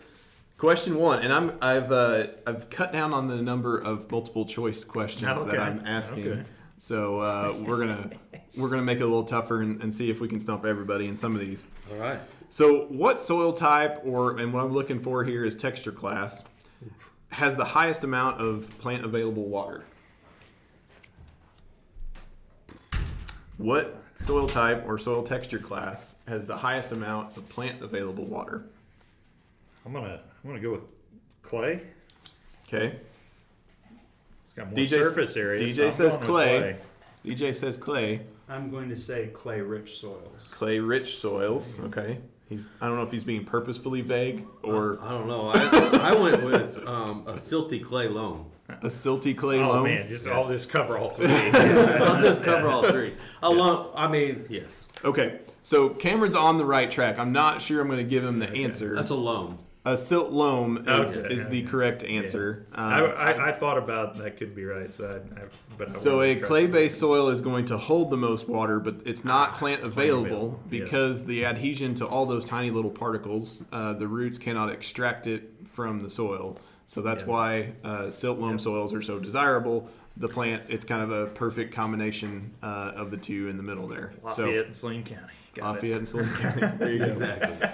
[0.64, 4.82] question one, and I'm I've uh, I've cut down on the number of multiple choice
[4.82, 6.28] questions that I'm asking.
[6.28, 6.42] Okay.
[6.78, 8.10] So uh, we're gonna
[8.56, 11.06] we're gonna make it a little tougher and, and see if we can stump everybody
[11.06, 11.66] in some of these.
[11.92, 12.18] All right.
[12.48, 16.44] So, what soil type, or and what I'm looking for here is texture class,
[17.30, 19.84] has the highest amount of plant available water?
[23.58, 28.64] What soil type or soil texture class has the highest amount of plant available water?
[29.84, 30.92] I'm gonna I'm gonna go with
[31.42, 31.82] clay.
[32.66, 32.96] Okay.
[34.42, 35.58] It's got more DJ surface area.
[35.58, 36.76] DJ so says going with clay.
[37.24, 40.48] DJ says clay, I'm going to say clay rich soils.
[40.50, 41.80] clay rich soils.
[41.80, 42.18] Okay.
[42.48, 45.50] He's I don't know if he's being purposefully vague or I don't know.
[45.54, 48.50] I, I went with um, a silty clay loam.
[48.68, 49.78] a silty clay Oh loam.
[49.78, 51.26] Oh man, just all this cover all three.
[51.32, 53.14] I'll just cover all three.
[53.42, 53.88] A loam.
[53.94, 55.40] I mean, yes, Okay.
[55.62, 57.18] So Cameron's on the right track.
[57.18, 58.94] I'm not sure I'm going to give him the answer.
[58.94, 59.58] that's a loam.
[59.86, 61.34] A silt loam is, Okay.
[61.34, 62.64] is the correct answer.
[62.74, 64.90] I, Uh, I, I thought about that could be right.
[64.90, 65.44] So I, I
[65.76, 69.24] but I so a clay-based soil is going to hold the most water, but it's
[69.26, 70.80] not plant available available, yeah.
[70.84, 75.50] because the adhesion to all those tiny little particles, uh, the roots cannot extract it
[75.66, 76.56] from the soil.
[76.86, 77.28] So that's Yeah.
[77.28, 79.88] why uh, silt loam soils are so desirable.
[80.16, 83.86] The plant, it's kind of a perfect combination uh, of the two in the middle
[83.86, 84.12] there.
[84.22, 85.32] Lafayette so and Saline County.
[85.54, 85.98] Got Lafayette it.
[85.98, 86.76] and Saline County.
[86.78, 87.04] There you go.
[87.06, 87.68] Exactly.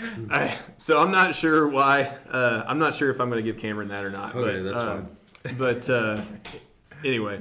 [0.30, 2.16] I, so I'm not sure why.
[2.30, 4.34] Uh, I'm not sure if I'm going to give Cameron that or not.
[4.34, 5.02] Okay, but, that's uh,
[5.58, 6.22] But uh,
[7.04, 7.40] anyway,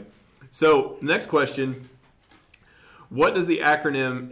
[0.51, 1.89] so next question:
[3.09, 4.31] What does the acronym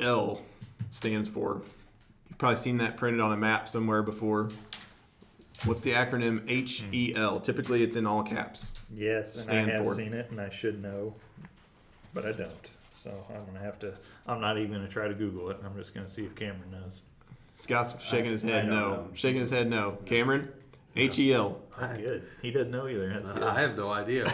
[0.00, 0.42] HEL
[0.90, 1.62] stands for?
[2.28, 4.48] You've probably seen that printed on a map somewhere before.
[5.64, 7.40] What's the acronym HEL?
[7.40, 8.72] Typically, it's in all caps.
[8.94, 9.94] Yes, and I have for?
[9.94, 11.14] seen it, and I should know,
[12.14, 12.52] but I don't.
[13.14, 13.94] So I'm gonna have to.
[14.26, 15.58] I'm not even gonna try to Google it.
[15.64, 17.02] I'm just gonna see if Cameron knows.
[17.54, 18.90] Scott's shaking his I head don't no.
[18.90, 19.08] know.
[19.14, 19.98] Shaking his head no.
[20.06, 20.48] Cameron,
[20.94, 21.58] HEL.
[21.80, 22.24] Oh, good.
[22.42, 23.08] He doesn't know either.
[23.12, 23.42] That's good.
[23.42, 24.32] I have no idea.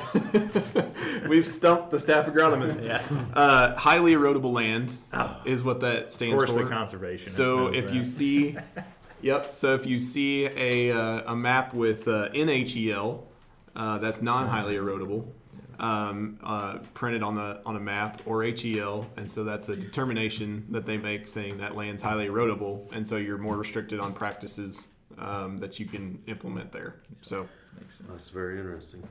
[1.29, 2.83] We've stumped the staff agronomist.
[2.85, 3.03] yeah.
[3.35, 5.41] Uh, highly erodible land Oh.
[5.45, 6.65] is what that Of stands course, for.
[6.65, 7.29] the conservation.
[7.31, 8.57] So if you see,
[9.23, 9.55] yep.
[9.55, 13.23] So if you see a, uh, a map with uh, NHEL,
[13.77, 15.27] uh, that's non-highly erodible,
[15.79, 20.67] um, uh, printed on the on a map, or HEL, and so that's a determination
[20.71, 24.91] that they make saying that land's highly erodible, and so you're more restricted on practices
[25.19, 26.97] um, that you can implement there.
[27.21, 27.49] So,
[28.09, 29.03] That's very interesting.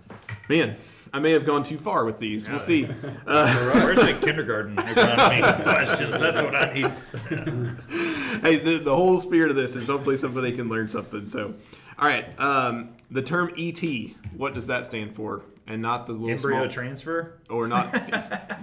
[0.49, 0.76] man,
[1.11, 2.49] I may have gone too far with these.
[2.49, 2.88] We'll see.
[3.26, 6.20] Uh, where's the kindergarten agronomy questions?
[6.20, 8.41] That's what I need.
[8.41, 11.28] hey, the, the whole spirit of this is hopefully somebody can learn something.
[11.28, 11.53] So,
[11.97, 13.82] all right, um, the term ET,
[14.36, 15.43] what does that stand for?
[15.66, 17.39] And not the little Embryo small, transfer.
[17.49, 17.86] or not?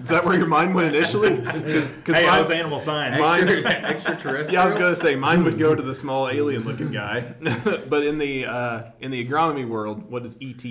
[0.03, 1.37] is that where your mind went initially?
[1.37, 3.19] Because Hey, I was animal science.
[3.19, 4.53] mine, Extraterrestrial.
[4.53, 7.21] yeah, I was gonna say mine would go to the small alien-looking guy,
[7.89, 10.63] but in the uh, in the agronomy world, what is ET?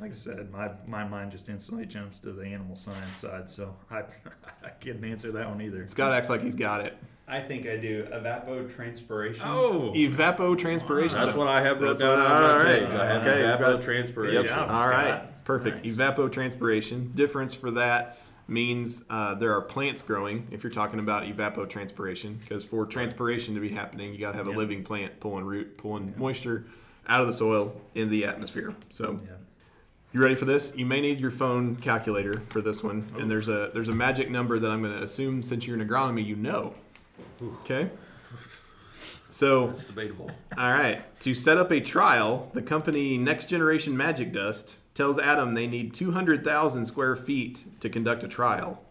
[0.00, 3.72] like I said, my, my mind just instantly jumps to the animal science side, so
[3.88, 4.00] I,
[4.64, 5.86] I couldn't answer that one either.
[5.86, 6.96] Scott acts like he's got it.
[7.28, 9.42] I think I do evapotranspiration.
[9.44, 11.14] Oh, Evapotranspiration.
[11.14, 12.88] That's what I have wrote That's down what- on all my page.
[12.94, 14.32] I have Okay, got- evapotranspiration.
[14.34, 14.44] Yep.
[14.46, 15.22] job, All right.
[15.44, 15.84] Perfect.
[15.84, 15.96] Nice.
[15.96, 17.14] Evapotranspiration.
[17.14, 18.18] Difference for that
[18.48, 20.46] means uh, there are plants growing.
[20.50, 24.48] If you're talking about evapotranspiration, because for transpiration to be happening, you got to have
[24.48, 24.56] a Yeah.
[24.56, 26.64] living plant pulling root, pulling moisture
[27.08, 28.74] out of the soil into the atmosphere.
[28.90, 29.20] So.
[29.24, 29.30] Yeah.
[30.14, 30.74] You ready for this?
[30.76, 34.30] You may need your phone calculator for this one, and there's a there's a magic
[34.30, 36.74] number that I'm going to assume since you're in agronomy you know.
[37.42, 37.88] Okay.
[39.30, 40.30] So It's debatable.
[40.58, 41.02] all right.
[41.20, 45.94] To set up a trial, the company Next Generation Magic Dust tells Adam they need
[45.94, 48.82] 200,000 square feet to conduct a trial.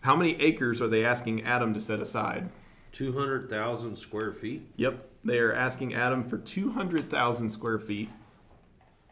[0.00, 2.48] How many acres are they asking Adam to set aside?
[2.92, 4.62] 200,000 square feet?
[4.76, 8.08] Yep, they are asking Adam for 200,000 square feet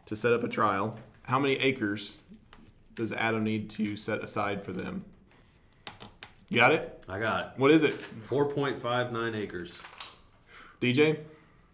[0.05, 0.97] to set up a trial.
[1.23, 2.17] How many acres
[2.95, 5.05] does Adam need to set aside for them?
[6.49, 7.03] You got it?
[7.07, 7.59] I got it.
[7.59, 7.91] What is it?
[7.91, 8.27] it.
[8.27, 9.77] 4.59 acres.
[10.81, 11.19] DJ?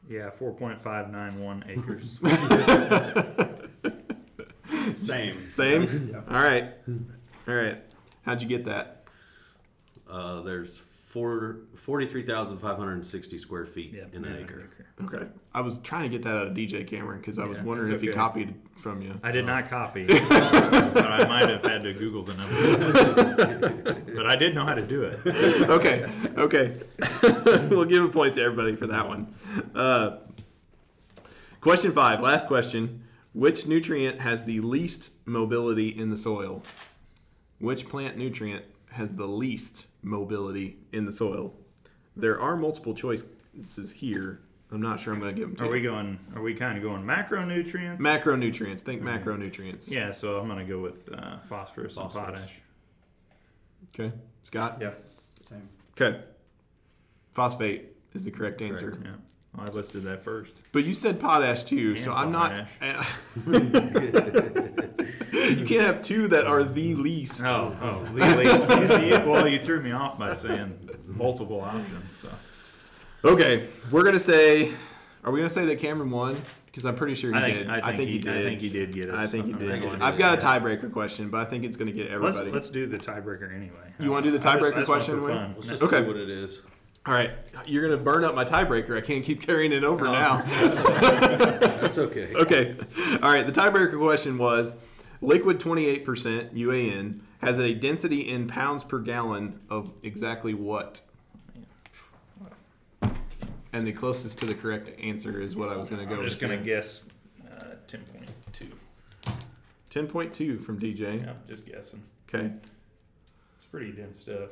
[0.10, 2.18] Yeah, 4.591 acres.
[5.16, 5.50] Same.
[5.50, 6.24] Same?
[6.30, 6.72] All right.
[7.48, 7.78] All right.
[8.24, 9.04] How'd you get that?
[10.10, 14.70] Uh, there's four, 43,560 square feet Yeah, in an yeah, acre.
[15.04, 15.26] Okay.
[15.54, 17.90] I was trying to get that out of DJ Cameron because I was Yeah, wondering
[17.90, 18.18] that's if he okay.
[18.18, 19.20] copied from you.
[19.24, 24.04] I did not copy, but I might have had to Google the number.
[24.16, 25.20] but I did know how to do it.
[25.70, 26.06] okay.
[26.38, 26.80] Okay.
[27.70, 29.34] we'll give a point to everybody for that one.
[29.74, 30.18] Uh,
[31.62, 33.04] question five, last question.
[33.36, 36.64] Which nutrient has the least mobility in the soil?
[37.60, 41.54] Which plant nutrient has the least mobility in the soil?
[42.16, 44.40] There are multiple choices here.
[44.72, 45.72] I'm not sure I'm going to give them to Are you.
[45.74, 46.18] we going?
[46.34, 48.00] Are we kind of going macronutrients?
[48.00, 48.80] Macronutrients.
[48.80, 49.92] Think macronutrients.
[49.92, 52.54] yeah, so I'm going to go with uh, phosphorus, and potash.
[53.90, 54.14] Okay.
[54.44, 54.78] Scott?
[54.80, 55.04] Yep.
[55.44, 55.70] Same.
[55.92, 56.22] Okay.
[57.34, 58.98] Phosphate is the correct answer.
[59.04, 59.20] Yeah, well,
[59.58, 60.60] Oh, I listed that first.
[60.72, 62.68] But you said potash too, so I'm not.
[62.82, 63.04] Eh.
[63.46, 63.62] you
[65.66, 67.44] can't have two that are the least.
[67.44, 68.46] Oh, oh, legally.
[68.46, 72.16] you see, well, you threw me off by saying multiple options.
[72.16, 72.30] So
[73.24, 74.74] Okay, we're gonna say.
[75.24, 76.36] Are we gonna say that Cameron won?
[76.68, 77.70] Because I'm pretty sure he I think did.
[77.70, 78.36] I think, he, did.
[78.36, 79.20] I think he did get us.
[79.20, 79.70] I think he did.
[79.70, 82.52] that think I've got a tiebreaker question, but I think it's gonna get Let's everybody.
[82.52, 83.94] let's do the tiebreaker anyway.
[84.00, 85.38] You wanna do the tiebreaker I just want question, for Wayne?
[85.38, 85.54] fun.
[85.56, 86.02] Let's just Okay.
[86.02, 86.62] see what it is.
[87.06, 87.32] All right,
[87.68, 88.98] you're gonna burn up my tiebreaker.
[88.98, 90.42] I can't keep carrying it over now.
[90.46, 92.34] That's okay.
[92.36, 92.76] okay.
[93.22, 93.46] All right.
[93.46, 94.76] The tiebreaker question was
[95.22, 96.04] liquid 28%
[96.54, 101.02] UAN has a density in pounds per gallon of exactly what?
[103.72, 106.20] And the closest to the correct answer is what I was going to go I'm
[106.22, 106.30] with.
[106.30, 106.64] just gonna here.
[106.64, 107.02] guess
[107.52, 108.72] uh, ten point two.
[109.92, 111.24] 10.2 from DJ.
[111.24, 112.04] Yeah, just guessing.
[112.28, 112.52] Okay.
[113.58, 114.50] It's pretty dense stuff.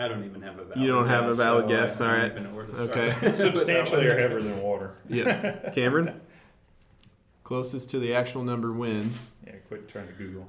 [0.00, 2.30] I don't even have a valid You don't have a valid so guess, all right.
[2.30, 2.90] even know where to start.
[2.96, 3.26] Okay.
[3.26, 4.94] It's substantially heavier than water.
[5.08, 5.46] Yes.
[5.74, 6.18] Cameron?
[7.44, 9.32] Closest to the actual number wins.
[9.46, 10.48] Yeah, quit trying to Google.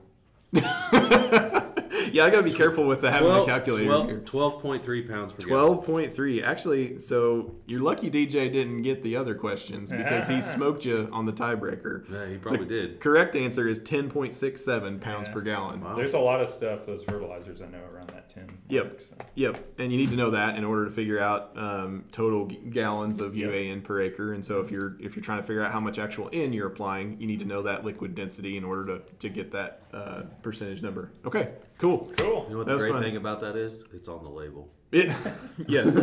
[2.13, 4.19] Yeah, I got to be careful with the having the calculator 12, here.
[4.19, 5.77] 12.3 pounds per gallon.
[5.79, 6.43] 12.3.
[6.43, 11.25] Actually, so you're lucky DJ didn't get the other questions because he smoked you on
[11.25, 12.09] the tiebreaker.
[12.11, 12.99] Yeah, he probably did.
[12.99, 15.33] Correct answer is 10.67 pounds Yeah.
[15.33, 15.81] per gallon.
[15.81, 15.95] Wow.
[15.95, 18.49] There's a lot of stuff, those fertilizers I know around that 10.
[18.69, 19.01] Yep.
[19.01, 19.15] so.
[19.35, 22.57] Yep, and you need to know that in order to figure out um, total g-
[22.69, 23.51] gallons of Yep.
[23.51, 24.33] UAN per acre.
[24.33, 26.67] And so if you're if you're trying to figure out how much actual N you're
[26.67, 30.21] applying, you need to know that liquid density in order to, to get that uh,
[30.41, 31.11] percentage number.
[31.25, 32.11] Okay, cool.
[32.17, 32.45] Cool.
[32.47, 33.03] You know what That the was great fun.
[33.03, 33.83] thing about that is?
[33.93, 34.69] It's on the label.
[34.91, 35.09] It,
[35.67, 35.97] yes,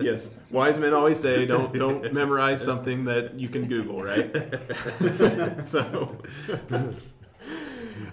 [0.00, 0.34] yes.
[0.50, 4.30] Wise men always say, don't don't memorize something that you can Google, right?
[5.64, 6.16] so,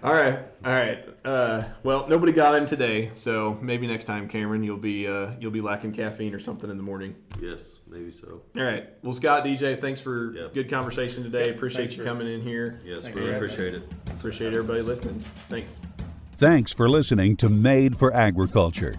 [0.03, 1.05] all right, all right.
[1.25, 5.51] Uh, well, nobody got him today, so maybe next time, Cameron, you'll be uh, you'll
[5.51, 7.15] be lacking caffeine or something in the morning.
[7.41, 8.41] Yes, maybe so.
[8.57, 8.89] All right.
[9.03, 10.53] Well, Scott, DJ, thanks for Yep.
[10.53, 11.49] good conversation today.
[11.49, 12.81] Appreciate thanks you for- coming in here.
[12.85, 13.83] Yes, Thank we appreciate it.
[14.11, 15.19] Appreciate everybody listening.
[15.49, 15.79] Thanks.
[16.37, 18.95] Thanks for listening to Made for Agriculture.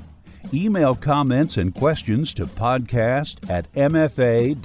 [0.52, 4.56] Email comments and questions to podcast at mfa-inc.com.